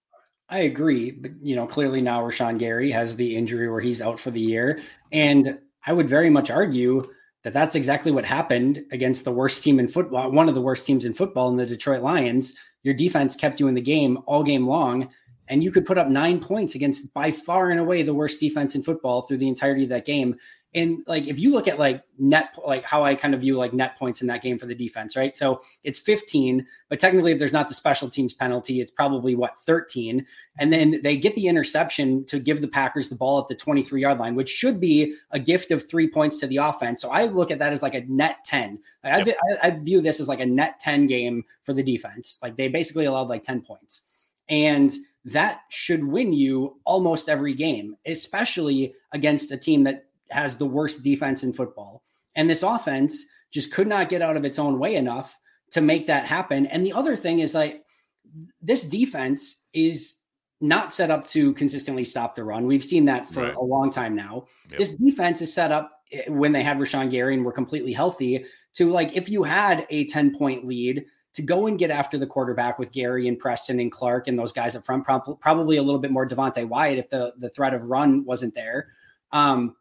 I 0.48 0.60
agree, 0.60 1.10
but 1.10 1.32
you 1.42 1.56
know, 1.56 1.66
clearly 1.66 2.00
now 2.00 2.20
Rashan 2.20 2.58
Gary 2.58 2.90
has 2.92 3.16
the 3.16 3.36
injury 3.36 3.68
where 3.68 3.80
he's 3.80 4.00
out 4.00 4.20
for 4.20 4.30
the 4.30 4.40
year, 4.40 4.80
and 5.10 5.58
I 5.84 5.92
would 5.92 6.08
very 6.08 6.30
much 6.30 6.50
argue 6.50 7.08
that 7.42 7.52
that's 7.52 7.74
exactly 7.74 8.12
what 8.12 8.24
happened 8.24 8.84
against 8.92 9.24
the 9.24 9.32
worst 9.32 9.62
team 9.62 9.78
in 9.78 9.88
football, 9.88 10.30
one 10.30 10.48
of 10.48 10.54
the 10.54 10.60
worst 10.60 10.86
teams 10.86 11.04
in 11.04 11.14
football, 11.14 11.48
in 11.48 11.56
the 11.56 11.66
Detroit 11.66 12.02
Lions. 12.02 12.54
Your 12.82 12.94
defense 12.94 13.34
kept 13.34 13.58
you 13.58 13.68
in 13.68 13.74
the 13.74 13.80
game 13.80 14.18
all 14.26 14.44
game 14.44 14.66
long, 14.66 15.08
and 15.48 15.62
you 15.62 15.72
could 15.72 15.86
put 15.86 15.98
up 15.98 16.08
nine 16.08 16.40
points 16.40 16.74
against 16.74 17.12
by 17.14 17.32
far 17.32 17.70
and 17.70 17.80
away 17.80 18.02
the 18.02 18.14
worst 18.14 18.38
defense 18.40 18.74
in 18.74 18.82
football 18.82 19.22
through 19.22 19.38
the 19.38 19.48
entirety 19.48 19.84
of 19.84 19.90
that 19.90 20.04
game. 20.04 20.36
And 20.76 21.02
like 21.06 21.26
if 21.26 21.38
you 21.38 21.50
look 21.52 21.66
at 21.68 21.78
like 21.78 22.04
net 22.18 22.50
like 22.64 22.84
how 22.84 23.02
I 23.02 23.14
kind 23.14 23.34
of 23.34 23.40
view 23.40 23.56
like 23.56 23.72
net 23.72 23.98
points 23.98 24.20
in 24.20 24.26
that 24.26 24.42
game 24.42 24.58
for 24.58 24.66
the 24.66 24.74
defense, 24.74 25.16
right? 25.16 25.34
So 25.34 25.62
it's 25.84 25.98
15, 25.98 26.66
but 26.90 27.00
technically 27.00 27.32
if 27.32 27.38
there's 27.38 27.52
not 27.52 27.68
the 27.68 27.74
special 27.74 28.10
teams 28.10 28.34
penalty, 28.34 28.82
it's 28.82 28.90
probably 28.90 29.34
what 29.34 29.58
13. 29.60 30.26
And 30.58 30.70
then 30.70 31.00
they 31.02 31.16
get 31.16 31.34
the 31.34 31.48
interception 31.48 32.26
to 32.26 32.38
give 32.38 32.60
the 32.60 32.68
Packers 32.68 33.08
the 33.08 33.16
ball 33.16 33.40
at 33.40 33.48
the 33.48 33.54
23 33.54 34.02
yard 34.02 34.18
line, 34.18 34.34
which 34.34 34.50
should 34.50 34.78
be 34.78 35.14
a 35.30 35.38
gift 35.38 35.70
of 35.70 35.88
three 35.88 36.10
points 36.10 36.36
to 36.40 36.46
the 36.46 36.58
offense. 36.58 37.00
So 37.00 37.10
I 37.10 37.24
look 37.24 37.50
at 37.50 37.58
that 37.58 37.72
as 37.72 37.82
like 37.82 37.94
a 37.94 38.02
net 38.02 38.44
10. 38.44 38.78
I, 39.02 39.22
Yep. 39.22 39.36
I, 39.62 39.68
I 39.68 39.70
view 39.70 40.02
this 40.02 40.20
as 40.20 40.28
like 40.28 40.40
a 40.40 40.46
net 40.46 40.78
10 40.80 41.06
game 41.06 41.44
for 41.64 41.72
the 41.72 41.82
defense. 41.82 42.38
Like 42.42 42.58
they 42.58 42.68
basically 42.68 43.06
allowed 43.06 43.28
like 43.28 43.42
10 43.42 43.62
points. 43.62 44.02
And 44.50 44.94
that 45.24 45.62
should 45.70 46.04
win 46.04 46.34
you 46.34 46.76
almost 46.84 47.30
every 47.30 47.54
game, 47.54 47.96
especially 48.06 48.94
against 49.12 49.50
a 49.50 49.56
team 49.56 49.84
that 49.84 50.04
has 50.30 50.56
the 50.56 50.66
worst 50.66 51.02
defense 51.02 51.42
in 51.42 51.52
football. 51.52 52.02
And 52.34 52.48
this 52.48 52.62
offense 52.62 53.24
just 53.52 53.72
could 53.72 53.86
not 53.86 54.08
get 54.08 54.22
out 54.22 54.36
of 54.36 54.44
its 54.44 54.58
own 54.58 54.78
way 54.78 54.96
enough 54.96 55.38
to 55.72 55.80
make 55.80 56.06
that 56.06 56.26
happen. 56.26 56.66
And 56.66 56.84
the 56.84 56.92
other 56.92 57.16
thing 57.16 57.40
is 57.40 57.54
like 57.54 57.82
this 58.60 58.84
defense 58.84 59.62
is 59.72 60.14
not 60.60 60.94
set 60.94 61.10
up 61.10 61.26
to 61.28 61.52
consistently 61.54 62.04
stop 62.04 62.34
the 62.34 62.44
run. 62.44 62.66
We've 62.66 62.84
seen 62.84 63.04
that 63.06 63.28
for 63.28 63.42
Right. 63.42 63.54
a 63.54 63.60
long 63.60 63.90
time 63.90 64.16
now. 64.16 64.46
Yep. 64.70 64.78
This 64.78 64.90
defense 64.94 65.42
is 65.42 65.52
set 65.52 65.70
up 65.70 66.00
eh, 66.12 66.28
when 66.28 66.52
they 66.52 66.62
had 66.62 66.78
Rashan 66.78 67.10
Gary 67.10 67.34
and 67.34 67.44
were 67.44 67.52
completely 67.52 67.92
healthy 67.92 68.44
to 68.74 68.90
like 68.90 69.14
if 69.14 69.28
you 69.28 69.42
had 69.42 69.86
a 69.90 70.06
10 70.06 70.36
point 70.36 70.64
lead 70.64 71.04
to 71.34 71.42
go 71.42 71.66
and 71.66 71.78
get 71.78 71.90
after 71.90 72.16
the 72.16 72.26
quarterback 72.26 72.78
with 72.78 72.92
Gary 72.92 73.28
and 73.28 73.38
Preston 73.38 73.78
and 73.80 73.92
Clark 73.92 74.26
and 74.26 74.38
those 74.38 74.52
guys 74.52 74.74
up 74.74 74.86
front, 74.86 75.04
probably 75.04 75.76
a 75.76 75.82
little 75.82 76.00
bit 76.00 76.10
more 76.10 76.26
Devonte 76.26 76.66
Wyatt 76.66 76.98
if 76.98 77.10
the, 77.10 77.34
the 77.38 77.50
threat 77.50 77.74
of 77.74 77.84
run 77.84 78.24
wasn't 78.24 78.54
there. 78.54 78.88
Um, 79.32 79.76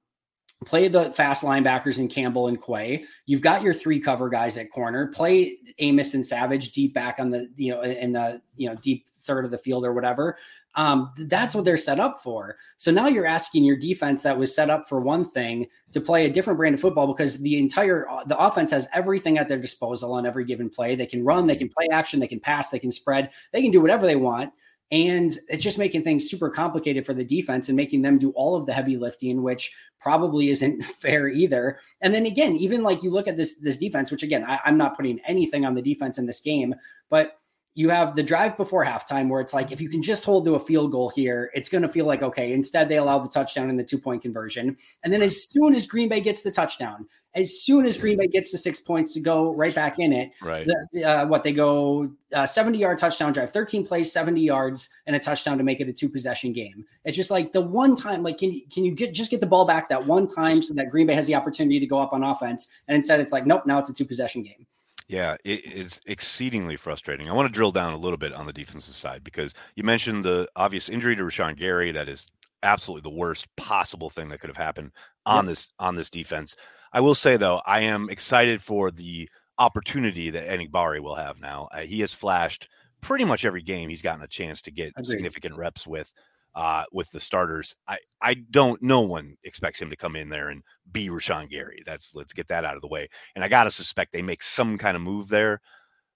play 0.66 0.88
the 0.88 1.12
fast 1.14 1.44
linebackers 1.44 2.00
in 2.00 2.08
Campbell 2.08 2.48
and 2.48 2.62
Quay. 2.62 3.06
You've 3.26 3.42
got 3.42 3.62
your 3.62 3.74
three 3.74 4.00
cover 4.00 4.30
guys 4.30 4.58
at 4.58 4.72
corner. 4.72 5.08
Play 5.08 5.58
Amos 5.80 6.14
and 6.14 6.26
Savage 6.26 6.72
deep 6.72 6.94
back 6.94 7.18
on 7.20 7.30
the 7.30 7.50
you 7.56 7.72
know 7.72 7.82
in 7.82 8.14
the 8.14 8.42
you 8.58 8.70
know 8.70 8.76
deep 8.76 9.08
third 9.24 9.46
of 9.46 9.52
the 9.52 9.58
field 9.58 9.86
or 9.86 9.94
whatever. 9.94 10.38
Um, 10.76 11.14
that's 11.18 11.56
what 11.56 11.64
they're 11.64 11.78
set 11.78 12.00
up 12.00 12.22
for. 12.22 12.58
So 12.78 12.92
now 12.92 13.08
you're 13.08 13.26
asking 13.26 13.64
your 13.64 13.78
defense 13.78 14.22
that 14.24 14.38
was 14.38 14.54
set 14.54 14.70
up 14.70 14.90
for 14.90 15.00
one 15.00 15.30
thing 15.32 15.68
to 15.92 16.02
play 16.02 16.26
a 16.26 16.30
different 16.30 16.58
brand 16.58 16.76
of 16.76 16.82
football 16.82 17.08
because 17.08 17.38
the 17.38 17.58
entire 17.58 18.10
uh, 18.10 18.26
the 18.26 18.38
offense 18.38 18.72
has 18.72 18.88
everything 18.94 19.38
at 19.38 19.48
their 19.48 19.60
disposal 19.60 20.14
on 20.14 20.26
every 20.26 20.44
given 20.44 20.70
play. 20.70 20.96
They 20.96 21.06
can 21.06 21.24
run, 21.24 21.48
they 21.48 21.56
can 21.56 21.70
play 21.70 21.88
action, 21.92 22.20
they 22.20 22.28
can 22.28 22.40
pass, 22.42 22.70
they 22.70 22.80
can 22.80 22.92
spread, 22.92 23.30
they 23.54 23.62
can 23.62 23.72
do 23.72 23.82
whatever 23.82 24.06
they 24.06 24.18
want. 24.18 24.52
And 24.96 25.38
it's 25.50 25.64
just 25.64 25.78
making 25.78 26.04
things 26.04 26.30
super 26.30 26.50
complicated 26.50 27.06
for 27.06 27.14
the 27.14 27.26
defense 27.26 27.68
and 27.68 27.76
making 27.76 28.02
them 28.02 28.18
do 28.18 28.32
all 28.32 28.56
of 28.56 28.66
the 28.66 28.72
heavy 28.72 28.96
lifting, 28.96 29.44
which 29.44 29.76
probably 30.00 30.50
isn't 30.50 30.86
fair 31.02 31.28
either. 31.28 31.80
And 32.00 32.16
then 32.16 32.26
again, 32.26 32.56
even 32.56 32.82
like 32.82 33.04
you 33.04 33.10
look 33.10 33.28
at 33.28 33.36
this 33.36 33.56
this 33.56 33.78
defense, 33.78 34.10
which 34.10 34.24
again, 34.24 34.46
I, 34.48 34.62
I'm 34.64 34.78
not 34.78 34.96
putting 34.96 35.20
anything 35.28 35.66
on 35.66 35.76
the 35.76 35.82
defense 35.82 36.18
in 36.18 36.26
this 36.26 36.40
game, 36.40 36.74
but 37.10 37.40
you 37.74 37.90
have 37.90 38.16
the 38.16 38.24
drive 38.24 38.56
before 38.56 38.86
halftime 38.86 39.28
where 39.28 39.42
it's 39.42 39.54
like 39.54 39.74
if 39.74 39.82
you 39.82 39.90
can 39.90 40.02
just 40.02 40.24
hold 40.24 40.46
to 40.46 40.56
a 40.56 40.60
field 40.62 40.94
goal 40.94 41.10
here, 41.10 41.52
it's 41.54 41.68
going 41.68 41.82
to 41.82 41.90
feel 41.90 42.06
like 42.06 42.22
okay. 42.22 42.54
Instead, 42.54 42.88
they 42.88 42.98
allow 42.98 43.20
the 43.20 43.28
touchdown 43.28 43.70
and 43.70 43.78
the 43.78 43.84
two 43.84 44.00
point 44.00 44.22
conversion, 44.22 44.78
and 45.04 45.12
then 45.12 45.22
as 45.22 45.44
soon 45.50 45.76
as 45.76 45.86
Green 45.86 46.08
Bay 46.08 46.22
gets 46.22 46.42
the 46.42 46.52
touchdown, 46.52 47.06
as 47.36 47.62
soon 47.62 47.86
as 47.86 47.98
Green 47.98 48.18
Bay 48.18 48.28
gets 48.28 48.52
the 48.52 48.58
six 48.58 48.80
points 48.80 49.14
to 49.14 49.20
go 49.20 49.54
right 49.54 49.76
back 49.76 50.00
in 50.00 50.14
it, 50.14 50.32
Right. 50.42 50.66
the, 50.94 51.04
uh, 51.04 51.26
what 51.28 51.44
they 51.44 51.52
go 51.52 52.10
uh, 52.34 52.46
70 52.46 52.78
yard 52.78 52.98
touchdown 52.98 53.34
drive, 53.34 53.52
13 53.52 53.86
plays, 53.86 54.12
70 54.12 54.42
yards, 54.42 54.90
and 55.06 55.16
a 55.16 55.20
touchdown 55.20 55.58
to 55.58 55.64
make 55.64 55.82
it 55.82 55.90
a 55.90 55.94
two 55.94 56.10
possession 56.10 56.54
game. 56.54 56.86
It's 57.04 57.18
just 57.18 57.32
like 57.32 57.52
the 57.52 57.62
one 57.62 57.96
time, 57.96 58.24
like, 58.24 58.38
can, 58.38 58.62
can 58.72 58.86
you 58.86 58.92
get 58.92 59.14
just 59.14 59.32
get 59.32 59.42
the 59.42 59.46
ball 59.46 59.66
back 59.66 59.90
that 59.90 60.06
one 60.06 60.28
time 60.28 60.62
so 60.62 60.74
that 60.76 60.90
Green 60.90 61.08
Bay 61.08 61.16
has 61.16 61.28
the 61.28 61.36
opportunity 61.36 61.80
to 61.80 61.86
go 61.86 62.00
up 62.00 62.14
on 62.14 62.24
offense? 62.24 62.70
And 62.88 62.96
instead, 62.96 63.20
it's 63.20 63.32
like, 63.32 63.46
nope, 63.46 63.66
now 63.66 63.80
it's 63.80 63.90
a 63.90 63.94
two 63.94 64.06
possession 64.06 64.42
game. 64.42 64.66
Yeah, 65.08 65.36
it 65.44 65.64
is 65.66 66.02
exceedingly 66.08 66.78
frustrating. 66.78 67.30
I 67.30 67.34
want 67.34 67.48
to 67.48 67.54
drill 67.54 67.72
down 67.72 67.94
a 67.94 67.98
little 67.98 68.18
bit 68.18 68.34
on 68.34 68.48
the 68.48 68.54
defensive 68.54 68.96
side 68.96 69.24
because 69.24 69.54
you 69.76 69.84
mentioned 69.84 70.26
the 70.26 70.48
obvious 70.56 70.90
injury 70.90 71.16
to 71.16 71.22
Rashan 71.22 71.58
Gary. 71.58 71.92
That 71.92 72.10
is 72.10 72.28
absolutely 72.64 73.10
the 73.10 73.16
worst 73.16 73.46
possible 73.56 74.10
thing 74.10 74.30
that 74.30 74.40
could 74.40 74.50
have 74.50 74.58
happened 74.58 74.92
on 75.26 75.46
this 75.46 75.70
on 75.80 75.96
this 75.96 76.10
defense. 76.10 76.56
I 76.96 77.02
will 77.02 77.14
say 77.14 77.36
though, 77.36 77.62
I 77.66 77.82
am 77.82 78.10
excited 78.10 78.62
for 78.62 78.90
the 78.90 79.30
opportunity 79.58 80.30
that 80.30 80.48
Enagbare 80.48 81.02
will 81.02 81.16
have 81.16 81.42
now. 81.42 81.68
Uh, 81.74 81.82
he 81.82 82.00
has 82.00 82.14
flashed 82.14 82.70
pretty 83.02 83.26
much 83.26 83.44
every 83.44 83.62
game 83.62 83.90
he's 83.90 84.02
gotten 84.02 84.24
a 84.24 84.28
chance 84.28 84.62
to 84.62 84.72
get 84.72 84.94
significant 85.04 85.58
reps 85.58 85.86
with 85.86 86.10
uh, 86.56 86.86
with 86.94 87.12
the 87.12 87.20
starters. 87.20 87.76
I, 87.86 87.98
I 88.22 88.36
don't, 88.36 88.82
no 88.82 89.02
one 89.02 89.36
expects 89.44 89.82
him 89.82 89.90
to 89.90 89.98
come 89.98 90.16
in 90.16 90.30
there 90.30 90.48
and 90.48 90.64
be 90.90 91.10
Rashan 91.10 91.50
Gary. 91.50 91.84
That's, 91.86 92.16
let's 92.16 92.32
get 92.32 92.48
that 92.48 92.64
out 92.64 92.78
of 92.78 92.82
the 92.82 92.88
way. 92.88 93.10
And 93.36 93.44
I 93.44 93.50
got 93.50 93.66
to 93.66 93.70
suspect 93.70 94.14
they 94.14 94.22
make 94.22 94.42
some 94.42 94.78
kind 94.78 94.96
of 94.96 95.04
move 95.04 95.28
there, 95.28 95.60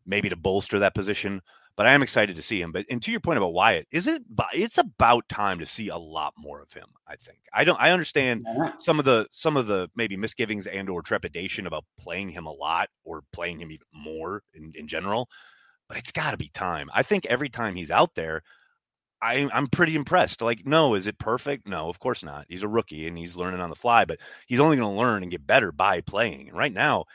maybe 0.06 0.30
to 0.30 0.38
bolster 0.38 0.80
that 0.80 0.96
position. 0.96 1.42
But 1.80 1.88
I 1.88 1.94
am 1.94 2.04
excited 2.04 2.36
to 2.36 2.42
see 2.42 2.62
him. 2.62 2.74
But 2.74 2.88
and 2.90 3.02
to 3.04 3.10
your 3.10 3.22
point 3.22 3.38
about 3.38 3.54
Wyatt, 3.54 3.88
is 3.90 4.06
it? 4.06 4.22
It's 4.52 4.78
about 4.78 5.30
time 5.30 5.60
to 5.60 5.66
see 5.66 5.88
a 5.88 5.96
lot 5.96 6.34
more 6.38 6.62
of 6.62 6.74
him. 6.74 6.88
I 7.08 7.16
think. 7.16 7.40
I 7.54 7.64
don't. 7.64 7.80
I 7.80 7.92
understand 7.92 8.46
some 8.80 9.00
of 9.00 9.06
the 9.06 9.28
some 9.32 9.56
of 9.56 9.68
the 9.68 9.90
maybe 9.96 10.18
misgivings 10.18 10.68
and 10.68 10.90
or 10.90 11.02
trepidation 11.02 11.66
about 11.66 11.86
playing 11.98 12.32
him 12.32 12.48
a 12.48 12.52
lot 12.52 12.90
or 13.06 13.24
playing 13.32 13.62
him 13.62 13.72
even 13.72 13.88
more 13.94 14.44
in, 14.54 14.74
in 14.76 14.90
general. 14.90 15.30
But 15.88 15.96
it's 15.96 16.12
got 16.12 16.32
to 16.32 16.38
be 16.38 16.50
time. 16.50 16.90
I 16.94 17.02
think 17.02 17.26
every 17.28 17.48
time 17.48 17.76
he's 17.76 17.92
out 17.92 18.14
there, 18.14 18.44
I, 19.22 19.50
I'm 19.54 19.68
pretty 19.68 19.96
impressed. 19.96 20.42
Like, 20.42 20.68
no, 20.68 20.96
is 20.96 21.08
it 21.08 21.18
perfect? 21.18 21.66
No, 21.66 21.88
of 21.88 21.98
course 21.98 22.26
not. 22.26 22.46
He's 22.50 22.64
a 22.64 22.68
rookie 22.68 23.08
and 23.08 23.18
he's 23.18 23.38
learning 23.38 23.62
on 23.62 23.70
the 23.70 23.76
fly, 23.78 24.04
but 24.04 24.20
he's 24.48 24.60
only 24.60 24.76
going 24.76 24.94
to 24.94 25.00
learn 25.00 25.24
and 25.24 25.32
get 25.32 25.48
better 25.48 25.72
by 25.72 26.02
playing. 26.02 26.50
And 26.50 26.58
right 26.58 26.74
now, 26.74 27.06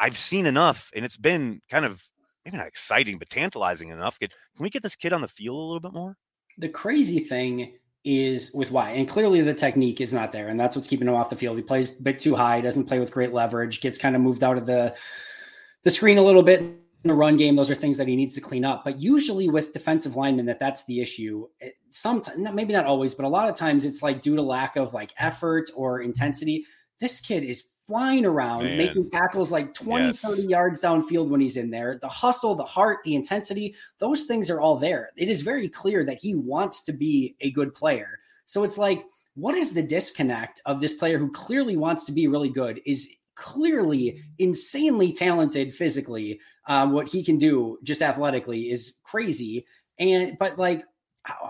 I've 0.00 0.16
seen 0.16 0.46
enough, 0.46 0.90
and 0.96 1.04
it's 1.04 1.18
been 1.18 1.60
kind 1.68 1.84
of 1.84 2.02
maybe 2.44 2.56
not 2.56 2.66
exciting, 2.66 3.18
but 3.18 3.30
tantalizing 3.30 3.88
enough. 3.88 4.18
Can, 4.18 4.28
we 4.58 4.70
get 4.70 4.82
this 4.82 4.96
kid 4.96 5.12
on 5.12 5.20
the 5.20 5.28
field 5.28 5.56
a 5.56 5.66
little 5.66 5.80
bit 5.80 5.92
more? 5.92 6.16
The 6.58 6.68
crazy 6.68 7.20
thing 7.20 7.74
is 8.04 8.52
with 8.52 8.70
why, 8.70 8.90
and 8.90 9.08
clearly 9.08 9.40
the 9.40 9.54
technique 9.54 10.00
is 10.00 10.12
not 10.12 10.30
there, 10.30 10.48
and 10.48 10.60
that's 10.60 10.76
what's 10.76 10.88
keeping 10.88 11.08
him 11.08 11.14
off 11.14 11.30
the 11.30 11.36
field. 11.36 11.56
He 11.56 11.62
plays 11.62 11.98
a 11.98 12.02
bit 12.02 12.18
too 12.18 12.34
high, 12.34 12.60
doesn't 12.60 12.84
play 12.84 12.98
with 12.98 13.10
great 13.10 13.32
leverage, 13.32 13.80
gets 13.80 13.98
kind 13.98 14.14
of 14.14 14.22
moved 14.22 14.44
out 14.44 14.58
of 14.58 14.66
the 14.66 14.94
the 15.82 15.90
screen 15.90 16.18
a 16.18 16.22
little 16.22 16.42
bit 16.42 16.60
in 17.04 17.08
the 17.08 17.14
run 17.14 17.36
game, 17.36 17.54
those 17.54 17.70
are 17.70 17.74
things 17.74 17.98
that 17.98 18.08
he 18.08 18.16
needs 18.16 18.34
to 18.34 18.40
clean 18.40 18.64
up. 18.64 18.82
But 18.82 18.98
usually 18.98 19.48
with 19.48 19.74
defensive 19.74 20.16
linemen, 20.16 20.46
that 20.46 20.58
that's 20.58 20.86
the 20.86 21.00
issue. 21.00 21.46
Eh, 21.60 21.70
Sometimes, 21.90 22.42
maybe 22.54 22.72
not 22.72 22.86
always, 22.86 23.14
but 23.14 23.26
a 23.26 23.28
lot 23.28 23.48
of 23.48 23.54
times 23.54 23.84
it's 23.84 24.02
like 24.02 24.22
due 24.22 24.34
to 24.34 24.42
lack 24.42 24.76
of 24.76 24.94
like 24.94 25.12
effort 25.18 25.70
or 25.76 26.00
intensity. 26.00 26.64
This 26.98 27.20
kid 27.20 27.44
is 27.44 27.64
flying 27.86 28.24
around, 28.24 28.64
Man. 28.64 28.78
making 28.78 29.10
tackles 29.10 29.52
like 29.52 29.74
20, 29.74 30.06
yes. 30.06 30.20
30 30.20 30.48
yards 30.48 30.80
downfield 30.80 31.28
when 31.28 31.40
he's 31.40 31.56
in 31.56 31.70
there. 31.70 31.98
The 32.00 32.08
hustle, 32.08 32.54
the 32.54 32.64
heart, 32.64 32.98
the 33.04 33.14
intensity, 33.14 33.74
those 33.98 34.24
things 34.24 34.50
are 34.50 34.60
all 34.60 34.76
there. 34.76 35.10
It 35.16 35.28
is 35.28 35.42
very 35.42 35.68
clear 35.68 36.04
that 36.04 36.18
he 36.18 36.34
wants 36.34 36.82
to 36.84 36.92
be 36.92 37.36
a 37.40 37.50
good 37.50 37.74
player. 37.74 38.18
So 38.46 38.64
it's 38.64 38.78
like, 38.78 39.04
what 39.34 39.54
is 39.54 39.72
the 39.72 39.82
disconnect 39.82 40.62
of 40.64 40.80
this 40.80 40.94
player 40.94 41.18
who 41.18 41.30
clearly 41.30 41.76
wants 41.76 42.04
to 42.04 42.12
be 42.12 42.26
really 42.28 42.48
good? 42.48 42.80
Is 42.86 43.08
clearly 43.34 44.22
insanely 44.38 45.12
talented 45.12 45.74
physically. 45.74 46.40
Um, 46.66 46.92
what 46.92 47.08
he 47.08 47.24
can 47.24 47.36
do 47.36 47.78
just 47.82 48.00
athletically 48.00 48.70
is 48.70 48.94
crazy. 49.02 49.66
And 49.98 50.36
but 50.38 50.58
like, 50.58 50.84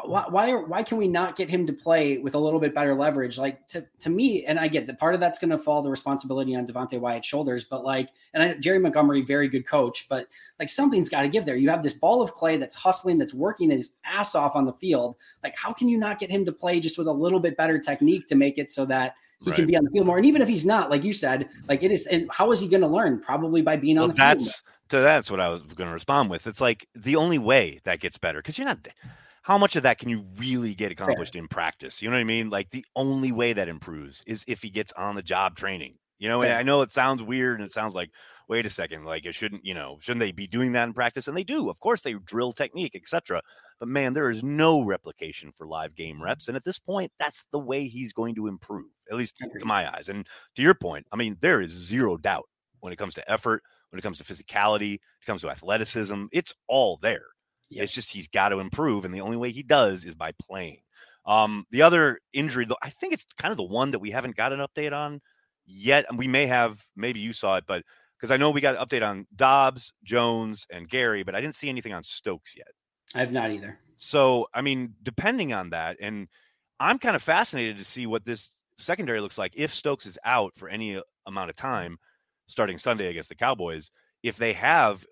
why 0.05 0.27
why, 0.29 0.55
why 0.55 0.83
can 0.83 0.99
we 0.99 1.09
not 1.09 1.35
get 1.35 1.51
him 1.51 1.67
to 1.67 1.73
play 1.73 2.19
with 2.19 2.35
a 2.35 2.39
little 2.39 2.61
bit 2.61 2.75
better 2.75 2.95
leverage? 2.95 3.39
Like 3.39 3.67
to 3.69 3.85
to 4.01 4.11
me, 4.11 4.45
and 4.45 4.59
I 4.59 4.69
get 4.69 4.87
that 4.87 5.01
part 5.01 5.15
of 5.15 5.21
that's 5.21 5.39
going 5.39 5.51
to 5.51 5.59
fall 5.59 5.83
the 5.83 5.91
responsibility 5.91 6.55
on 6.55 6.67
Devonte 6.67 6.99
Wyatt's 7.01 7.27
shoulders. 7.27 7.65
But 7.65 7.85
like, 7.85 8.11
and 8.35 8.43
I, 8.43 8.55
Jerry 8.55 8.79
Montgomery, 8.79 9.23
very 9.23 9.49
good 9.49 9.67
coach, 9.67 10.07
but 10.09 10.29
like 10.61 10.69
something's 10.69 11.09
got 11.09 11.23
to 11.23 11.29
give 11.29 11.45
there. 11.45 11.57
You 11.57 11.71
have 11.71 11.83
this 11.83 11.95
ball 11.95 12.23
of 12.23 12.33
clay 12.33 12.57
that's 12.57 12.77
hustling, 12.77 13.19
that's 13.19 13.35
working 13.35 13.71
his 13.71 13.93
ass 14.05 14.37
off 14.37 14.55
on 14.55 14.65
the 14.65 14.73
field. 14.73 15.17
Like, 15.43 15.57
how 15.57 15.73
can 15.73 15.89
you 15.89 15.99
not 15.99 16.21
get 16.21 16.31
him 16.31 16.45
to 16.45 16.53
play 16.53 16.79
just 16.79 16.97
with 16.97 17.09
a 17.09 17.13
little 17.13 17.41
bit 17.41 17.57
better 17.57 17.79
technique 17.79 18.27
to 18.29 18.37
make 18.37 18.59
it 18.59 18.71
so 18.71 18.85
that 18.87 19.17
he 19.41 19.51
right. 19.51 19.57
can 19.57 19.67
be 19.67 19.77
on 19.77 19.85
the 19.85 19.91
field 19.91 20.07
more. 20.07 20.17
And 20.17 20.25
even 20.25 20.41
if 20.41 20.49
he's 20.49 20.65
not, 20.65 20.89
like 20.91 21.05
you 21.05 21.13
said, 21.13 21.49
like 21.69 21.83
it 21.83 21.91
is, 21.91 22.07
and 22.07 22.31
how 22.31 22.51
is 22.53 22.61
he 22.61 22.69
going 22.69 22.81
to 22.81 22.87
learn? 22.87 23.21
Probably 23.21 23.61
by 23.61 23.77
being 23.77 23.97
well, 23.97 24.05
on 24.05 24.11
the 24.11 24.17
that's, 24.17 24.45
field. 24.45 24.63
So 24.91 25.03
that's 25.03 25.31
what 25.31 25.41
I 25.41 25.49
was 25.49 25.63
going 25.63 25.89
to 25.89 25.93
respond 25.93 26.31
with. 26.31 26.47
It's 26.47 26.61
like 26.61 26.87
the 26.95 27.17
only 27.17 27.39
way 27.39 27.81
that 27.85 27.99
gets 28.01 28.17
better 28.17 28.39
because 28.39 28.57
you're 28.57 28.67
not. 28.67 28.87
How 29.45 29.59
much 29.59 29.77
of 29.77 29.83
that 29.83 29.99
can 29.99 30.09
you 30.09 30.25
really 30.39 30.75
get 30.75 30.91
accomplished 30.91 31.35
Fair. 31.35 31.43
in 31.43 31.49
practice? 31.49 32.01
You 32.01 32.09
know 32.09 32.17
what 32.17 32.23
I 32.23 32.25
mean? 32.25 32.49
Like 32.49 32.71
the 32.71 32.87
only 32.97 33.31
way 33.31 33.53
that 33.53 33.69
improves 33.69 34.25
is 34.27 34.43
if 34.49 34.63
he 34.63 34.71
gets 34.71 34.91
on 34.95 35.17
the 35.17 35.23
job 35.23 35.55
training. 35.55 35.97
You 36.19 36.31
know, 36.31 36.41
and 36.41 36.53
I 36.53 36.63
know 36.63 36.81
it 36.81 36.91
sounds 36.91 37.23
weird 37.23 37.61
and 37.61 37.69
it 37.69 37.73
sounds 37.73 37.95
like, 37.95 38.11
wait 38.49 38.65
a 38.65 38.71
second, 38.71 39.05
like 39.05 39.27
it 39.27 39.35
shouldn't, 39.35 39.67
you 39.67 39.75
know, 39.75 39.99
shouldn't 40.01 40.21
they 40.21 40.33
be 40.33 40.47
doing 40.47 40.73
that 40.73 40.85
in 40.85 40.95
practice? 40.95 41.29
And 41.29 41.37
they 41.37 41.45
do. 41.45 41.69
Of 41.69 41.81
course, 41.81 42.01
they 42.01 42.15
drill 42.15 42.55
technique, 42.55 42.95
etc. 42.95 43.43
But 43.79 43.89
man, 43.89 44.15
there 44.15 44.31
is 44.31 44.43
no 44.43 44.83
replication 44.83 45.53
for 45.55 45.67
live 45.67 45.95
game 45.95 46.23
reps. 46.23 46.49
And 46.49 46.57
at 46.57 46.65
this 46.65 46.79
point, 46.79 47.13
that's 47.19 47.45
the 47.53 47.59
way 47.59 47.87
he's 47.87 48.15
going 48.15 48.37
to 48.37 48.47
improve, 48.47 48.87
at 49.11 49.19
least 49.19 49.37
to 49.39 49.67
my 49.67 49.93
eyes. 49.95 50.09
And 50.09 50.27
to 50.57 50.63
your 50.63 50.75
point, 50.75 51.07
I 51.13 51.17
mean, 51.17 51.37
there 51.43 51.61
is 51.61 51.73
zero 51.73 52.17
doubt 52.17 52.49
when 52.81 52.95
it 52.95 52.97
comes 52.97 53.13
to 53.15 53.31
effort, 53.31 53.63
when 53.91 53.99
it 53.99 54.03
comes 54.03 54.17
to 54.19 54.25
physicality, 54.25 54.95
it 54.95 55.27
comes 55.27 55.43
to 55.43 55.51
athleticism. 55.51 56.27
It's 56.33 56.55
all 56.67 56.99
there. 57.03 57.27
It's 57.83 57.93
just 57.93 58.11
he's 58.11 58.29
got 58.29 58.51
to 58.51 58.59
improve. 58.59 59.05
And 59.05 59.13
the 59.13 59.21
only 59.21 59.37
way 59.37 59.51
he 59.51 59.63
does 59.63 60.05
is 60.05 60.15
by 60.15 60.33
playing. 60.33 60.79
Um, 61.27 61.67
the 61.71 61.83
other 61.83 62.21
injury, 62.33 62.67
though, 62.67 62.77
I 62.83 62.91
think 62.91 63.13
it's 63.15 63.25
kind 63.39 63.51
of 63.51 63.57
the 63.57 63.63
one 63.63 63.93
that 63.93 63.99
we 63.99 64.11
haven't 64.11 64.37
got 64.37 64.53
an 64.53 64.61
update 64.61 64.93
on 64.93 65.21
yet. 65.65 66.07
And 66.09 66.19
we 66.19 66.29
may 66.29 66.47
have, 66.47 66.83
maybe 66.97 67.21
you 67.21 67.33
saw 67.33 67.57
it, 67.57 67.65
but 67.67 67.83
because 68.19 68.31
I 68.31 68.37
know 68.37 68.51
we 68.51 68.61
got 68.61 68.77
an 68.77 68.87
update 68.87 69.07
on 69.07 69.27
Doubs, 69.35 69.93
Jones, 70.03 70.67
and 70.71 70.89
Gary, 70.89 71.23
but 71.23 71.35
I 71.35 71.41
didn't 71.41 71.55
see 71.55 71.69
anything 71.69 71.93
on 71.93 72.03
Stokes 72.03 72.57
yet. 72.57 72.69
I 73.15 73.21
have 73.21 73.33
not 73.33 73.51
either. 73.51 73.79
So, 73.97 74.49
I 74.53 74.61
mean, 74.61 74.95
depending 75.03 75.53
on 75.53 75.71
that, 75.71 75.97
and 76.01 76.29
I'm 76.81 76.99
kind 76.99 77.17
of 77.17 77.23
fascinated 77.23 77.79
to 77.79 77.85
see 77.85 78.07
what 78.07 78.25
this 78.25 78.51
secondary 78.79 79.21
looks 79.21 79.39
like 79.39 79.53
if 79.57 79.73
Stokes 79.73 80.07
is 80.07 80.19
out 80.25 80.53
for 80.57 80.69
any 80.69 81.01
amount 81.27 81.51
of 81.51 81.57
time 81.57 81.99
starting 82.47 82.79
Sunday 82.79 83.09
against 83.09 83.29
the 83.29 83.35
Cowboys. 83.35 83.91
If 84.23 84.37
they 84.37 84.53
have, 84.55 85.05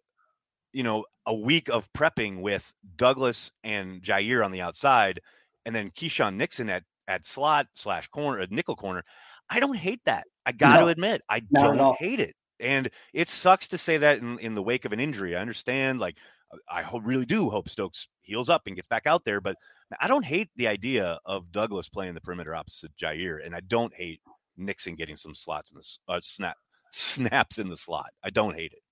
you 0.72 0.82
know, 0.82 1.04
a 1.26 1.34
week 1.34 1.68
of 1.68 1.92
prepping 1.92 2.40
with 2.40 2.72
Douglas 2.96 3.50
and 3.62 4.02
Jaire 4.02 4.44
on 4.44 4.52
the 4.52 4.60
outside, 4.60 5.20
and 5.64 5.74
then 5.74 5.90
Keisean 5.90 6.36
Nixon 6.36 6.68
at 6.70 6.84
at 7.08 7.26
slot 7.26 7.66
slash 7.74 8.08
corner, 8.08 8.40
uh, 8.40 8.46
nickel 8.50 8.76
corner, 8.76 9.04
I 9.50 9.60
don't 9.60 9.76
hate 9.76 10.00
that. 10.06 10.26
I 10.46 10.52
got 10.52 10.78
to 10.78 10.86
admit, 10.86 11.22
I 11.28 11.40
don't 11.40 11.96
hate 11.98 12.20
it. 12.20 12.34
And 12.58 12.88
it 13.12 13.28
sucks 13.28 13.68
to 13.68 13.78
say 13.78 13.96
that 13.98 14.18
in, 14.18 14.38
in 14.38 14.54
the 14.54 14.62
wake 14.62 14.84
of 14.84 14.92
an 14.92 15.00
injury. 15.00 15.36
I 15.36 15.40
understand, 15.40 15.98
like, 15.98 16.16
I 16.70 16.82
hope, 16.82 17.02
really 17.04 17.26
do 17.26 17.48
hope 17.48 17.68
Stokes 17.68 18.08
heals 18.20 18.48
up 18.48 18.62
and 18.66 18.76
gets 18.76 18.88
back 18.88 19.06
out 19.06 19.24
there. 19.24 19.40
But 19.40 19.56
I 20.00 20.08
don't 20.08 20.24
hate 20.24 20.50
the 20.56 20.68
idea 20.68 21.18
of 21.24 21.50
Douglas 21.50 21.88
playing 21.88 22.14
the 22.14 22.20
perimeter 22.20 22.54
opposite 22.54 22.92
Jaire, 22.96 23.44
and 23.44 23.54
I 23.54 23.60
don't 23.60 23.92
hate 23.94 24.20
Nixon 24.56 24.94
getting 24.94 25.16
some 25.16 25.34
slots 25.34 25.72
in 25.72 25.78
this 25.78 25.98
uh, 26.08 26.20
snap 26.22 26.56
snaps 26.92 27.58
in 27.58 27.68
the 27.68 27.76
slot. 27.76 28.10
I 28.22 28.30
don't 28.30 28.54
hate 28.54 28.72
it. 28.72 28.82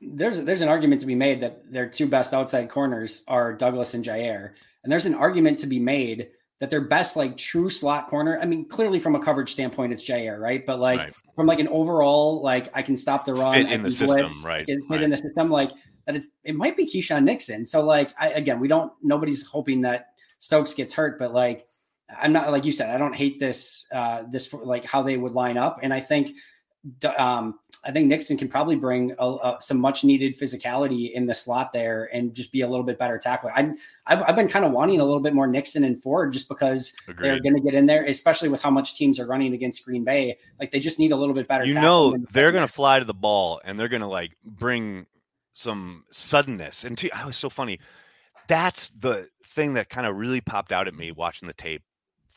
There's 0.00 0.42
there's 0.42 0.62
an 0.62 0.68
argument 0.68 1.02
to 1.02 1.06
be 1.06 1.14
made 1.14 1.42
that 1.42 1.70
their 1.70 1.88
two 1.88 2.06
best 2.06 2.32
outside 2.32 2.70
corners 2.70 3.22
are 3.28 3.52
Douglas 3.52 3.94
and 3.94 4.04
Jaire, 4.04 4.52
and 4.82 4.90
there's 4.90 5.06
an 5.06 5.14
argument 5.14 5.58
to 5.60 5.66
be 5.66 5.78
made 5.78 6.30
that 6.60 6.68
their 6.68 6.80
best 6.82 7.16
like 7.16 7.36
true 7.36 7.70
slot 7.70 8.08
corner. 8.08 8.38
I 8.40 8.44
mean, 8.44 8.66
clearly 8.66 9.00
from 9.00 9.14
a 9.14 9.22
coverage 9.22 9.52
standpoint, 9.52 9.92
it's 9.92 10.06
Jaire, 10.06 10.38
right? 10.38 10.64
But 10.64 10.78
like 10.78 10.98
right. 10.98 11.12
from 11.34 11.46
like 11.46 11.58
an 11.58 11.68
overall, 11.68 12.42
like 12.42 12.70
I 12.74 12.82
can 12.82 12.96
stop 12.96 13.24
the 13.24 13.34
run, 13.34 13.54
fit 13.54 13.72
in 13.72 13.82
the 13.82 13.90
system, 13.90 14.36
right? 14.44 14.66
Fit 14.66 14.78
right. 14.88 15.02
in 15.02 15.10
the 15.10 15.16
system, 15.16 15.50
like 15.50 15.72
that 16.06 16.16
is 16.16 16.26
it 16.44 16.54
might 16.54 16.76
be 16.76 16.86
Keisean 16.86 17.24
Nixon. 17.24 17.66
So 17.66 17.82
like 17.82 18.14
I 18.18 18.28
again, 18.30 18.60
we 18.60 18.68
don't 18.68 18.92
nobody's 19.02 19.44
hoping 19.44 19.82
that 19.82 20.08
Stokes 20.38 20.74
gets 20.74 20.92
hurt, 20.92 21.18
but 21.18 21.32
like 21.32 21.66
I'm 22.20 22.32
not 22.32 22.50
like 22.52 22.64
you 22.64 22.72
said, 22.72 22.90
I 22.90 22.98
don't 22.98 23.14
hate 23.14 23.40
this 23.40 23.86
uh 23.92 24.24
this 24.30 24.46
for, 24.46 24.64
like 24.64 24.84
how 24.84 25.02
they 25.02 25.16
would 25.16 25.32
line 25.32 25.56
up, 25.56 25.80
and 25.82 25.94
I 25.94 26.00
think 26.00 26.36
um 27.16 27.58
I 27.82 27.92
think 27.92 28.08
Nixon 28.08 28.36
can 28.36 28.48
probably 28.48 28.76
bring 28.76 29.14
a, 29.18 29.26
a, 29.26 29.58
some 29.60 29.78
much 29.78 30.04
needed 30.04 30.38
physicality 30.38 31.12
in 31.12 31.26
the 31.26 31.32
slot 31.32 31.72
there 31.72 32.10
and 32.12 32.34
just 32.34 32.52
be 32.52 32.60
a 32.60 32.68
little 32.68 32.84
bit 32.84 32.98
better 32.98 33.18
tackler. 33.18 33.52
I, 33.52 33.72
I've, 34.06 34.22
I've 34.22 34.36
been 34.36 34.48
kind 34.48 34.64
of 34.64 34.72
wanting 34.72 35.00
a 35.00 35.04
little 35.04 35.20
bit 35.20 35.32
more 35.32 35.46
Nixon 35.46 35.84
and 35.84 36.02
Ford 36.02 36.32
just 36.32 36.48
because 36.48 36.94
Agreed. 37.08 37.26
they're 37.26 37.40
going 37.40 37.54
to 37.54 37.60
get 37.60 37.74
in 37.74 37.86
there, 37.86 38.04
especially 38.04 38.48
with 38.48 38.60
how 38.60 38.70
much 38.70 38.96
teams 38.96 39.18
are 39.18 39.26
running 39.26 39.54
against 39.54 39.84
Green 39.84 40.04
Bay. 40.04 40.38
Like 40.58 40.70
they 40.70 40.80
just 40.80 40.98
need 40.98 41.12
a 41.12 41.16
little 41.16 41.34
bit 41.34 41.48
better. 41.48 41.64
You 41.64 41.74
know, 41.74 42.16
they're 42.32 42.52
going 42.52 42.66
to 42.66 42.72
fly 42.72 42.98
to 42.98 43.04
the 43.04 43.14
ball 43.14 43.60
and 43.64 43.80
they're 43.80 43.88
going 43.88 44.02
to 44.02 44.08
like 44.08 44.32
bring 44.44 45.06
some 45.52 46.04
suddenness. 46.10 46.84
And 46.84 46.98
to, 46.98 47.08
oh, 47.10 47.20
I 47.22 47.26
was 47.26 47.36
so 47.36 47.48
funny. 47.48 47.80
That's 48.46 48.90
the 48.90 49.28
thing 49.44 49.74
that 49.74 49.88
kind 49.88 50.06
of 50.06 50.16
really 50.16 50.40
popped 50.40 50.72
out 50.72 50.86
at 50.86 50.94
me 50.94 51.12
watching 51.12 51.48
the 51.48 51.54
tape 51.54 51.82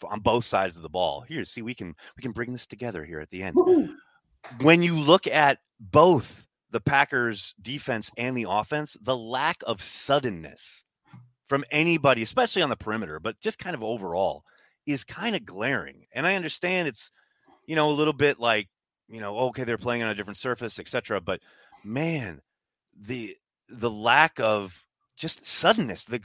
on 0.03 0.19
both 0.19 0.45
sides 0.45 0.75
of 0.75 0.84
the 0.84 0.89
ball. 0.89 1.21
Here, 1.21 1.43
see, 1.43 1.62
we 1.62 1.73
can 1.73 1.95
we 2.17 2.21
can 2.21 2.32
bring 2.32 2.51
this 2.51 2.65
together 2.65 3.03
here 3.06 3.19
at 3.19 3.29
the 3.29 3.43
end. 3.43 3.56
Woo-hoo. 3.56 3.95
When 4.62 4.82
you 4.82 4.99
look 4.99 5.27
at 5.27 5.60
both 5.79 6.47
the 6.71 6.82
Packers 6.82 7.53
defense 7.62 8.12
and 8.17 8.36
the 8.36 8.47
offense, 8.49 8.97
the 9.01 9.15
lack 9.15 9.58
of 9.65 9.84
suddenness 9.84 10.86
from 11.47 11.63
anybody, 11.71 12.21
especially 12.21 12.62
on 12.62 12.69
the 12.69 12.75
perimeter, 12.75 13.19
but 13.19 13.39
just 13.39 13.60
kind 13.60 13.75
of 13.75 13.84
overall, 13.84 14.43
is 14.86 15.03
kind 15.03 15.36
of 15.36 15.45
glaring. 15.45 16.06
And 16.13 16.25
I 16.25 16.36
understand 16.36 16.88
it's, 16.88 17.12
you 17.67 17.75
know, 17.75 17.89
a 17.89 17.93
little 17.93 18.13
bit 18.13 18.39
like, 18.39 18.69
you 19.08 19.21
know, 19.21 19.38
okay, 19.38 19.63
they're 19.63 19.77
playing 19.77 20.03
on 20.03 20.10
a 20.10 20.15
different 20.15 20.38
surface, 20.38 20.79
etc. 20.79 21.21
But 21.21 21.41
man, 21.84 22.41
the 22.99 23.38
the 23.69 23.91
lack 23.91 24.39
of 24.39 24.86
just 25.15 25.45
suddenness, 25.45 26.06
the 26.06 26.19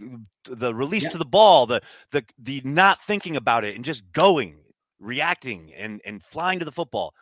the 0.44 0.74
release 0.74 1.04
yeah. 1.04 1.10
to 1.10 1.18
the 1.18 1.24
ball, 1.24 1.66
the 1.66 1.82
the 2.10 2.24
the 2.38 2.62
not 2.64 3.02
thinking 3.02 3.36
about 3.36 3.64
it 3.64 3.76
and 3.76 3.84
just 3.84 4.10
going, 4.12 4.56
reacting 4.98 5.72
and 5.76 6.00
and 6.04 6.22
flying 6.22 6.58
to 6.58 6.64
the 6.64 6.72
football. 6.72 7.14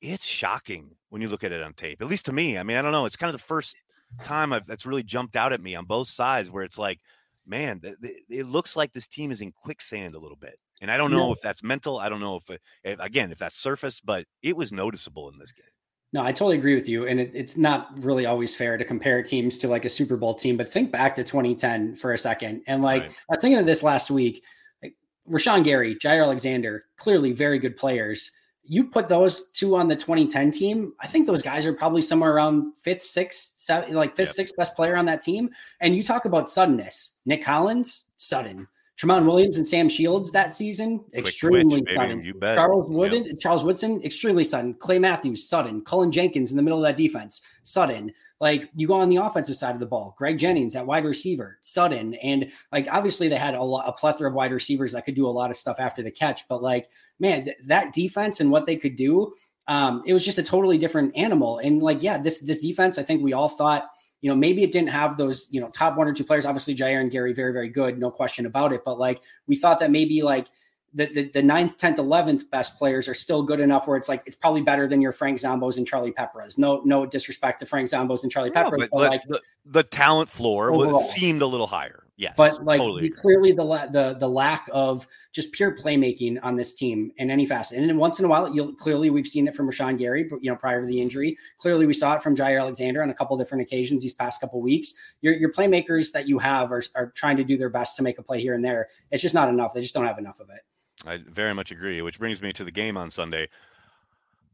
It's 0.00 0.24
shocking 0.24 0.90
when 1.10 1.20
you 1.22 1.28
look 1.28 1.44
at 1.44 1.52
it 1.52 1.62
on 1.62 1.74
tape. 1.74 2.00
At 2.00 2.08
least 2.08 2.26
to 2.26 2.32
me. 2.32 2.58
I 2.58 2.62
mean, 2.62 2.76
I 2.76 2.82
don't 2.82 2.92
know. 2.92 3.06
It's 3.06 3.16
kind 3.16 3.34
of 3.34 3.40
the 3.40 3.46
first 3.46 3.76
time 4.24 4.52
I've, 4.52 4.66
that's 4.66 4.86
really 4.86 5.02
jumped 5.02 5.36
out 5.36 5.52
at 5.52 5.62
me 5.62 5.74
on 5.74 5.84
both 5.84 6.08
sides, 6.08 6.50
where 6.50 6.64
it's 6.64 6.78
like, 6.78 7.00
man, 7.46 7.80
th- 7.80 7.96
th- 8.02 8.22
it 8.28 8.46
looks 8.46 8.76
like 8.76 8.92
this 8.92 9.08
team 9.08 9.30
is 9.30 9.40
in 9.40 9.52
quicksand 9.52 10.14
a 10.14 10.18
little 10.18 10.36
bit. 10.36 10.58
And 10.80 10.90
I 10.90 10.96
don't 10.96 11.10
know 11.10 11.26
yeah. 11.26 11.32
if 11.32 11.40
that's 11.42 11.62
mental. 11.62 11.98
I 11.98 12.08
don't 12.08 12.20
know 12.20 12.36
if, 12.36 12.48
it, 12.48 12.60
if, 12.84 12.98
again, 13.00 13.32
if 13.32 13.38
that's 13.38 13.56
surface, 13.56 14.00
but 14.00 14.24
it 14.42 14.56
was 14.56 14.72
noticeable 14.72 15.28
in 15.28 15.38
this 15.38 15.52
game. 15.52 15.64
No, 16.12 16.22
I 16.22 16.32
totally 16.32 16.58
agree 16.58 16.74
with 16.74 16.88
you. 16.88 17.06
And 17.06 17.20
it, 17.20 17.30
it's 17.34 17.56
not 17.56 17.88
really 18.02 18.26
always 18.26 18.54
fair 18.54 18.76
to 18.76 18.84
compare 18.84 19.22
teams 19.22 19.58
to 19.58 19.68
like 19.68 19.84
a 19.84 19.88
Super 19.88 20.16
Bowl 20.16 20.34
team, 20.34 20.56
but 20.56 20.72
think 20.72 20.90
back 20.90 21.14
to 21.16 21.24
2010 21.24 21.96
for 21.96 22.12
a 22.12 22.18
second. 22.18 22.62
And 22.66 22.82
like, 22.82 23.02
right. 23.02 23.10
I 23.10 23.34
was 23.34 23.40
thinking 23.40 23.58
of 23.60 23.66
this 23.66 23.82
last 23.82 24.10
week. 24.10 24.42
Like, 24.82 24.94
Rashan 25.28 25.62
Gary, 25.62 25.94
Jaire 25.94 26.24
Alexander, 26.24 26.84
clearly 26.96 27.32
very 27.32 27.58
good 27.58 27.76
players. 27.76 28.32
You 28.70 28.84
put 28.84 29.08
those 29.08 29.50
two 29.50 29.74
on 29.74 29.88
the 29.88 29.96
2010 29.96 30.52
team. 30.52 30.92
I 31.00 31.08
think 31.08 31.26
those 31.26 31.42
guys 31.42 31.66
are 31.66 31.72
probably 31.72 32.02
somewhere 32.02 32.32
around 32.32 32.76
fifth, 32.76 33.02
sixth, 33.02 33.54
seventh, 33.56 33.92
like 33.92 34.14
fifth, 34.14 34.28
yep. 34.28 34.36
sixth 34.36 34.56
best 34.56 34.76
player 34.76 34.96
on 34.96 35.06
that 35.06 35.22
team. 35.22 35.50
And 35.80 35.96
you 35.96 36.04
talk 36.04 36.24
about 36.24 36.48
suddenness. 36.48 37.16
Nick 37.26 37.42
Collins, 37.42 38.04
sudden. 38.16 38.68
Tramon 38.96 39.26
Williams 39.26 39.56
and 39.56 39.66
Sam 39.66 39.88
Shields 39.88 40.30
that 40.30 40.54
season, 40.54 41.00
Quick 41.00 41.26
extremely 41.26 41.80
twitch, 41.82 41.96
sudden. 41.96 42.22
You 42.22 42.34
bet. 42.34 42.56
Charles 42.56 42.88
Wooden, 42.88 43.24
yep. 43.24 43.40
Charles 43.40 43.64
Woodson, 43.64 44.00
extremely 44.04 44.44
sudden. 44.44 44.74
Clay 44.74 45.00
Matthews, 45.00 45.48
sudden. 45.48 45.80
Cullen 45.80 46.12
Jenkins 46.12 46.52
in 46.52 46.56
the 46.56 46.62
middle 46.62 46.78
of 46.78 46.84
that 46.84 46.96
defense, 46.96 47.40
sudden. 47.64 48.12
Like 48.40 48.70
you 48.74 48.86
go 48.86 48.94
on 48.94 49.10
the 49.10 49.16
offensive 49.16 49.56
side 49.56 49.74
of 49.74 49.80
the 49.80 49.86
ball, 49.86 50.14
Greg 50.16 50.38
Jennings 50.38 50.74
at 50.74 50.86
wide 50.86 51.04
receiver, 51.04 51.58
sudden. 51.60 52.14
And 52.14 52.50
like 52.72 52.88
obviously 52.90 53.28
they 53.28 53.36
had 53.36 53.54
a, 53.54 53.60
a 53.60 53.92
plethora 53.92 54.28
of 54.28 54.34
wide 54.34 54.52
receivers 54.52 54.92
that 54.92 55.04
could 55.04 55.14
do 55.14 55.26
a 55.26 55.28
lot 55.28 55.50
of 55.50 55.56
stuff 55.56 55.76
after 55.78 56.02
the 56.02 56.10
catch, 56.10 56.48
but 56.48 56.62
like 56.62 56.88
man, 57.18 57.44
th- 57.44 57.58
that 57.66 57.92
defense 57.92 58.40
and 58.40 58.50
what 58.50 58.64
they 58.64 58.76
could 58.76 58.96
do, 58.96 59.34
um, 59.68 60.02
it 60.06 60.14
was 60.14 60.24
just 60.24 60.38
a 60.38 60.42
totally 60.42 60.78
different 60.78 61.14
animal. 61.16 61.58
And 61.58 61.82
like 61.82 62.02
yeah, 62.02 62.16
this 62.16 62.40
this 62.40 62.60
defense, 62.60 62.98
I 62.98 63.02
think 63.02 63.22
we 63.22 63.34
all 63.34 63.48
thought 63.48 63.90
you 64.20 64.28
know, 64.28 64.36
maybe 64.36 64.62
it 64.62 64.72
didn't 64.72 64.90
have 64.90 65.16
those, 65.16 65.48
you 65.50 65.60
know, 65.60 65.70
top 65.70 65.96
one 65.96 66.06
or 66.06 66.12
two 66.12 66.24
players. 66.24 66.44
Obviously, 66.44 66.74
Jaire 66.74 67.00
and 67.00 67.10
Gary, 67.10 67.32
very, 67.32 67.52
very 67.52 67.68
good, 67.68 67.98
no 67.98 68.10
question 68.10 68.46
about 68.46 68.72
it. 68.72 68.82
But 68.84 68.98
like, 68.98 69.22
we 69.46 69.56
thought 69.56 69.78
that 69.78 69.90
maybe 69.90 70.22
like 70.22 70.48
the, 70.92 71.06
the, 71.06 71.30
the 71.30 71.42
ninth, 71.42 71.78
10th, 71.78 71.96
11th 71.96 72.50
best 72.50 72.78
players 72.78 73.08
are 73.08 73.14
still 73.14 73.42
good 73.42 73.60
enough 73.60 73.86
where 73.86 73.96
it's 73.96 74.08
like, 74.08 74.22
it's 74.26 74.36
probably 74.36 74.62
better 74.62 74.88
than 74.88 75.00
your 75.00 75.12
Frank 75.12 75.38
Zombos 75.38 75.76
and 75.76 75.86
Charlie 75.86 76.12
Peprahs. 76.12 76.58
No, 76.58 76.82
no 76.84 77.06
disrespect 77.06 77.60
to 77.60 77.66
Frank 77.66 77.88
Zombos 77.88 78.22
and 78.22 78.32
Charlie 78.32 78.50
no, 78.50 78.70
but, 78.70 78.90
but, 78.90 79.10
like 79.10 79.22
the, 79.28 79.40
the 79.64 79.82
talent 79.82 80.28
floor 80.28 80.72
was, 80.72 81.12
seemed 81.12 81.42
a 81.42 81.46
little 81.46 81.66
higher. 81.66 82.04
Yes, 82.20 82.34
but 82.36 82.62
like 82.66 82.78
totally 82.78 83.08
clearly 83.08 83.52
the 83.52 83.64
the 83.92 84.14
the 84.20 84.28
lack 84.28 84.68
of 84.72 85.08
just 85.32 85.52
pure 85.52 85.74
playmaking 85.74 86.38
on 86.42 86.54
this 86.54 86.74
team 86.74 87.10
in 87.16 87.30
any 87.30 87.46
facet. 87.46 87.78
And 87.78 87.88
then 87.88 87.96
once 87.96 88.18
in 88.18 88.26
a 88.26 88.28
while, 88.28 88.54
you'll 88.54 88.74
clearly 88.74 89.08
we've 89.08 89.26
seen 89.26 89.48
it 89.48 89.56
from 89.56 89.70
Rashan 89.70 89.96
Gary, 89.96 90.24
but 90.24 90.44
you 90.44 90.50
know 90.50 90.56
prior 90.56 90.82
to 90.82 90.86
the 90.86 91.00
injury, 91.00 91.38
clearly 91.56 91.86
we 91.86 91.94
saw 91.94 92.16
it 92.16 92.22
from 92.22 92.36
Jaire 92.36 92.60
Alexander 92.60 93.02
on 93.02 93.08
a 93.08 93.14
couple 93.14 93.38
different 93.38 93.62
occasions 93.62 94.02
these 94.02 94.12
past 94.12 94.38
couple 94.38 94.60
weeks. 94.60 94.92
Your 95.22 95.32
your 95.32 95.50
playmakers 95.50 96.12
that 96.12 96.28
you 96.28 96.38
have 96.38 96.72
are 96.72 96.82
are 96.94 97.10
trying 97.12 97.38
to 97.38 97.44
do 97.44 97.56
their 97.56 97.70
best 97.70 97.96
to 97.96 98.02
make 98.02 98.18
a 98.18 98.22
play 98.22 98.38
here 98.38 98.52
and 98.52 98.62
there. 98.62 98.90
It's 99.10 99.22
just 99.22 99.34
not 99.34 99.48
enough. 99.48 99.72
They 99.72 99.80
just 99.80 99.94
don't 99.94 100.06
have 100.06 100.18
enough 100.18 100.40
of 100.40 100.50
it. 100.50 100.60
I 101.06 101.18
very 101.28 101.54
much 101.54 101.70
agree. 101.70 102.02
Which 102.02 102.18
brings 102.18 102.42
me 102.42 102.52
to 102.52 102.64
the 102.64 102.70
game 102.70 102.96
on 102.96 103.10
Sunday. 103.10 103.48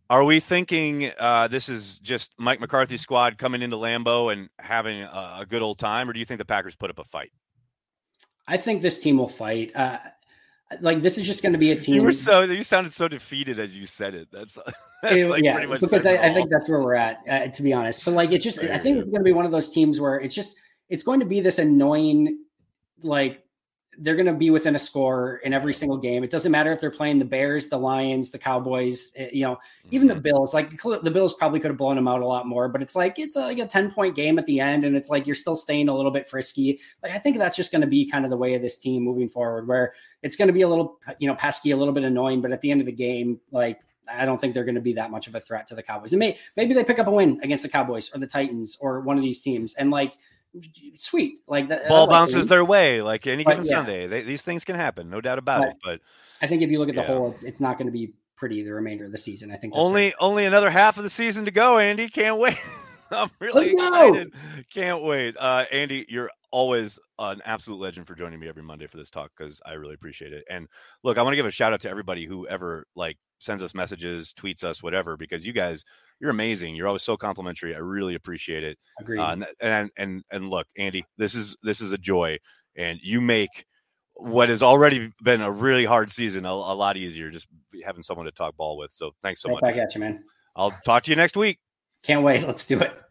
Are 0.08 0.22
we 0.22 0.38
thinking 0.38 1.10
uh, 1.18 1.48
this 1.48 1.68
is 1.68 1.98
just 1.98 2.32
Mike 2.38 2.60
McCarthy's 2.60 3.00
squad 3.00 3.38
coming 3.38 3.62
into 3.62 3.76
Lambeau 3.76 4.32
and 4.32 4.48
having 4.58 5.02
a, 5.02 5.38
a, 5.40 5.46
good 5.48 5.62
old 5.62 5.78
time, 5.78 6.08
or 6.08 6.12
do 6.12 6.20
you 6.20 6.24
think 6.24 6.38
the 6.38 6.44
Packers 6.44 6.76
put 6.76 6.90
up 6.90 7.00
a 7.00 7.04
fight? 7.04 7.32
I 8.46 8.56
think 8.56 8.82
this 8.82 9.02
team 9.02 9.18
will 9.18 9.28
fight. 9.28 9.74
Uh, 9.74 9.98
like 10.80 11.00
this 11.00 11.18
is 11.18 11.26
just 11.26 11.42
going 11.42 11.52
to 11.52 11.58
be 11.58 11.72
a 11.72 11.76
team. 11.76 11.96
You 11.96 12.02
were 12.02 12.12
so 12.12 12.42
you 12.42 12.62
sounded 12.62 12.92
so 12.92 13.08
defeated 13.08 13.58
as 13.58 13.76
you 13.76 13.86
said 13.86 14.14
it. 14.14 14.28
That's, 14.32 14.58
that's 15.02 15.16
it, 15.16 15.30
like 15.30 15.42
yeah, 15.42 15.64
because 15.66 16.06
I, 16.06 16.16
I, 16.16 16.34
think 16.34 16.50
that's 16.50 16.68
where 16.68 16.80
we're 16.80 16.94
at, 16.94 17.18
uh, 17.28 17.48
to 17.48 17.62
be 17.62 17.72
honest. 17.72 18.04
But 18.04 18.14
like 18.14 18.32
it 18.32 18.38
just, 18.38 18.58
I 18.60 18.78
think 18.78 18.98
it's 18.98 19.10
going 19.10 19.20
to 19.20 19.24
be 19.24 19.32
one 19.32 19.46
of 19.46 19.52
those 19.52 19.70
teams 19.70 20.00
where 20.00 20.16
it's 20.16 20.34
just 20.34 20.56
it's 20.88 21.02
going 21.02 21.20
to 21.20 21.26
be 21.26 21.40
this 21.40 21.58
annoying, 21.58 22.38
like 23.02 23.45
they're 23.98 24.14
going 24.14 24.26
to 24.26 24.34
be 24.34 24.50
within 24.50 24.74
a 24.74 24.78
score 24.78 25.36
in 25.44 25.52
every 25.52 25.72
single 25.72 25.96
game. 25.96 26.22
It 26.24 26.30
doesn't 26.30 26.52
matter 26.52 26.72
if 26.72 26.80
they're 26.80 26.90
playing 26.90 27.18
the 27.18 27.24
Bears, 27.24 27.68
the 27.68 27.78
Lions, 27.78 28.30
the 28.30 28.38
Cowboys, 28.38 29.12
eh, 29.16 29.30
you 29.32 29.44
know, 29.44 29.58
even 29.90 30.08
the 30.08 30.14
mm-hmm. 30.14 30.22
Bills. 30.22 30.54
Like 30.54 30.70
the 30.80 31.10
Bills 31.10 31.34
probably 31.34 31.60
could 31.60 31.70
have 31.70 31.78
blown 31.78 31.96
them 31.96 32.08
out 32.08 32.20
a 32.20 32.26
lot 32.26 32.46
more, 32.46 32.68
but 32.68 32.82
it's 32.82 32.94
like 32.94 33.18
it's 33.18 33.36
a, 33.36 33.40
like 33.40 33.58
a 33.58 33.66
10 33.66 33.90
point 33.90 34.14
game 34.14 34.38
at 34.38 34.46
the 34.46 34.60
end, 34.60 34.84
and 34.84 34.96
it's 34.96 35.08
like 35.08 35.26
you're 35.26 35.34
still 35.34 35.56
staying 35.56 35.88
a 35.88 35.96
little 35.96 36.10
bit 36.10 36.28
frisky. 36.28 36.80
Like 37.02 37.12
I 37.12 37.18
think 37.18 37.38
that's 37.38 37.56
just 37.56 37.72
going 37.72 37.82
to 37.82 37.86
be 37.86 38.08
kind 38.08 38.24
of 38.24 38.30
the 38.30 38.36
way 38.36 38.54
of 38.54 38.62
this 38.62 38.78
team 38.78 39.02
moving 39.02 39.28
forward, 39.28 39.66
where 39.66 39.94
it's 40.22 40.36
going 40.36 40.48
to 40.48 40.54
be 40.54 40.62
a 40.62 40.68
little, 40.68 40.98
you 41.18 41.28
know, 41.28 41.34
pesky, 41.34 41.70
a 41.70 41.76
little 41.76 41.94
bit 41.94 42.04
annoying, 42.04 42.40
but 42.40 42.52
at 42.52 42.60
the 42.60 42.70
end 42.70 42.80
of 42.80 42.86
the 42.86 42.92
game, 42.92 43.40
like 43.50 43.80
I 44.08 44.24
don't 44.24 44.40
think 44.40 44.54
they're 44.54 44.64
going 44.64 44.76
to 44.76 44.80
be 44.80 44.92
that 44.94 45.10
much 45.10 45.26
of 45.26 45.34
a 45.34 45.40
threat 45.40 45.66
to 45.68 45.74
the 45.74 45.82
Cowboys. 45.82 46.12
And 46.12 46.20
may, 46.20 46.38
maybe 46.56 46.74
they 46.74 46.84
pick 46.84 46.98
up 46.98 47.06
a 47.06 47.10
win 47.10 47.40
against 47.42 47.62
the 47.62 47.68
Cowboys 47.68 48.10
or 48.14 48.20
the 48.20 48.26
Titans 48.26 48.76
or 48.80 49.00
one 49.00 49.16
of 49.16 49.22
these 49.22 49.40
teams, 49.40 49.74
and 49.74 49.90
like 49.90 50.14
sweet. 50.96 51.38
Like 51.46 51.68
that 51.68 51.88
ball 51.88 52.06
bounces 52.06 52.46
their 52.46 52.64
way, 52.64 53.02
like 53.02 53.26
any 53.26 53.44
given 53.44 53.64
yeah. 53.64 53.70
Sunday. 53.70 54.06
They, 54.06 54.22
these 54.22 54.42
things 54.42 54.64
can 54.64 54.76
happen, 54.76 55.10
no 55.10 55.20
doubt 55.20 55.38
about 55.38 55.60
but 55.60 55.68
it. 55.68 55.76
But 55.84 56.00
I 56.42 56.46
think 56.46 56.62
if 56.62 56.70
you 56.70 56.78
look 56.78 56.88
at 56.88 56.94
the 56.94 57.02
yeah. 57.02 57.06
whole, 57.06 57.32
it's, 57.32 57.44
it's 57.44 57.60
not 57.60 57.78
going 57.78 57.86
to 57.86 57.92
be 57.92 58.12
pretty 58.36 58.62
the 58.62 58.72
remainder 58.72 59.04
of 59.04 59.12
the 59.12 59.18
season. 59.18 59.50
I 59.50 59.56
think 59.56 59.72
only 59.76 60.14
only 60.20 60.44
another 60.44 60.70
half 60.70 60.98
of 60.98 61.04
the 61.04 61.10
season 61.10 61.44
to 61.46 61.50
go. 61.50 61.78
Andy, 61.78 62.08
can't 62.08 62.38
wait. 62.38 62.58
I'm 63.10 63.30
really 63.40 63.70
excited. 63.70 64.32
Can't 64.72 65.02
wait. 65.02 65.36
Uh, 65.38 65.64
Andy, 65.70 66.06
you're 66.08 66.30
always 66.50 66.98
an 67.18 67.40
absolute 67.44 67.78
legend 67.78 68.06
for 68.06 68.14
joining 68.14 68.40
me 68.40 68.48
every 68.48 68.62
Monday 68.62 68.86
for 68.86 68.96
this 68.96 69.10
talk 69.10 69.30
because 69.36 69.60
I 69.64 69.72
really 69.74 69.94
appreciate 69.94 70.32
it. 70.32 70.44
And 70.50 70.66
look, 71.04 71.18
I 71.18 71.22
want 71.22 71.32
to 71.32 71.36
give 71.36 71.46
a 71.46 71.50
shout 71.50 71.72
out 71.72 71.80
to 71.82 71.90
everybody 71.90 72.26
who 72.26 72.48
ever 72.48 72.86
like 72.96 73.16
sends 73.38 73.62
us 73.62 73.74
messages, 73.74 74.34
tweets 74.36 74.64
us, 74.64 74.82
whatever, 74.82 75.16
because 75.16 75.46
you 75.46 75.52
guys 75.52 75.84
you're 76.20 76.30
amazing. 76.30 76.74
You're 76.74 76.86
always 76.86 77.02
so 77.02 77.16
complimentary. 77.16 77.74
I 77.74 77.78
really 77.78 78.14
appreciate 78.14 78.64
it. 78.64 78.78
Agreed. 79.00 79.20
Uh, 79.20 79.30
and, 79.32 79.46
and 79.60 79.90
and 79.96 80.24
and 80.30 80.50
look, 80.50 80.66
Andy, 80.76 81.04
this 81.18 81.34
is 81.34 81.56
this 81.62 81.80
is 81.80 81.92
a 81.92 81.98
joy, 81.98 82.38
and 82.76 82.98
you 83.02 83.20
make 83.20 83.66
what 84.14 84.48
has 84.48 84.62
already 84.62 85.12
been 85.22 85.42
a 85.42 85.50
really 85.50 85.84
hard 85.84 86.10
season 86.10 86.46
a, 86.46 86.50
a 86.50 86.74
lot 86.74 86.96
easier 86.96 87.30
just 87.30 87.48
having 87.84 88.02
someone 88.02 88.24
to 88.24 88.32
talk 88.32 88.56
ball 88.56 88.78
with. 88.78 88.90
So 88.92 89.10
thanks 89.22 89.42
so 89.42 89.50
right 89.50 89.54
much. 89.56 89.62
Back 89.62 89.76
at 89.76 89.94
you, 89.94 90.00
man. 90.00 90.24
I'll 90.54 90.74
talk 90.84 91.02
to 91.04 91.10
you 91.10 91.16
next 91.16 91.36
week. 91.36 91.58
Can't 92.02 92.22
wait. 92.22 92.46
Let's 92.46 92.64
do 92.64 92.80
it. 92.80 93.02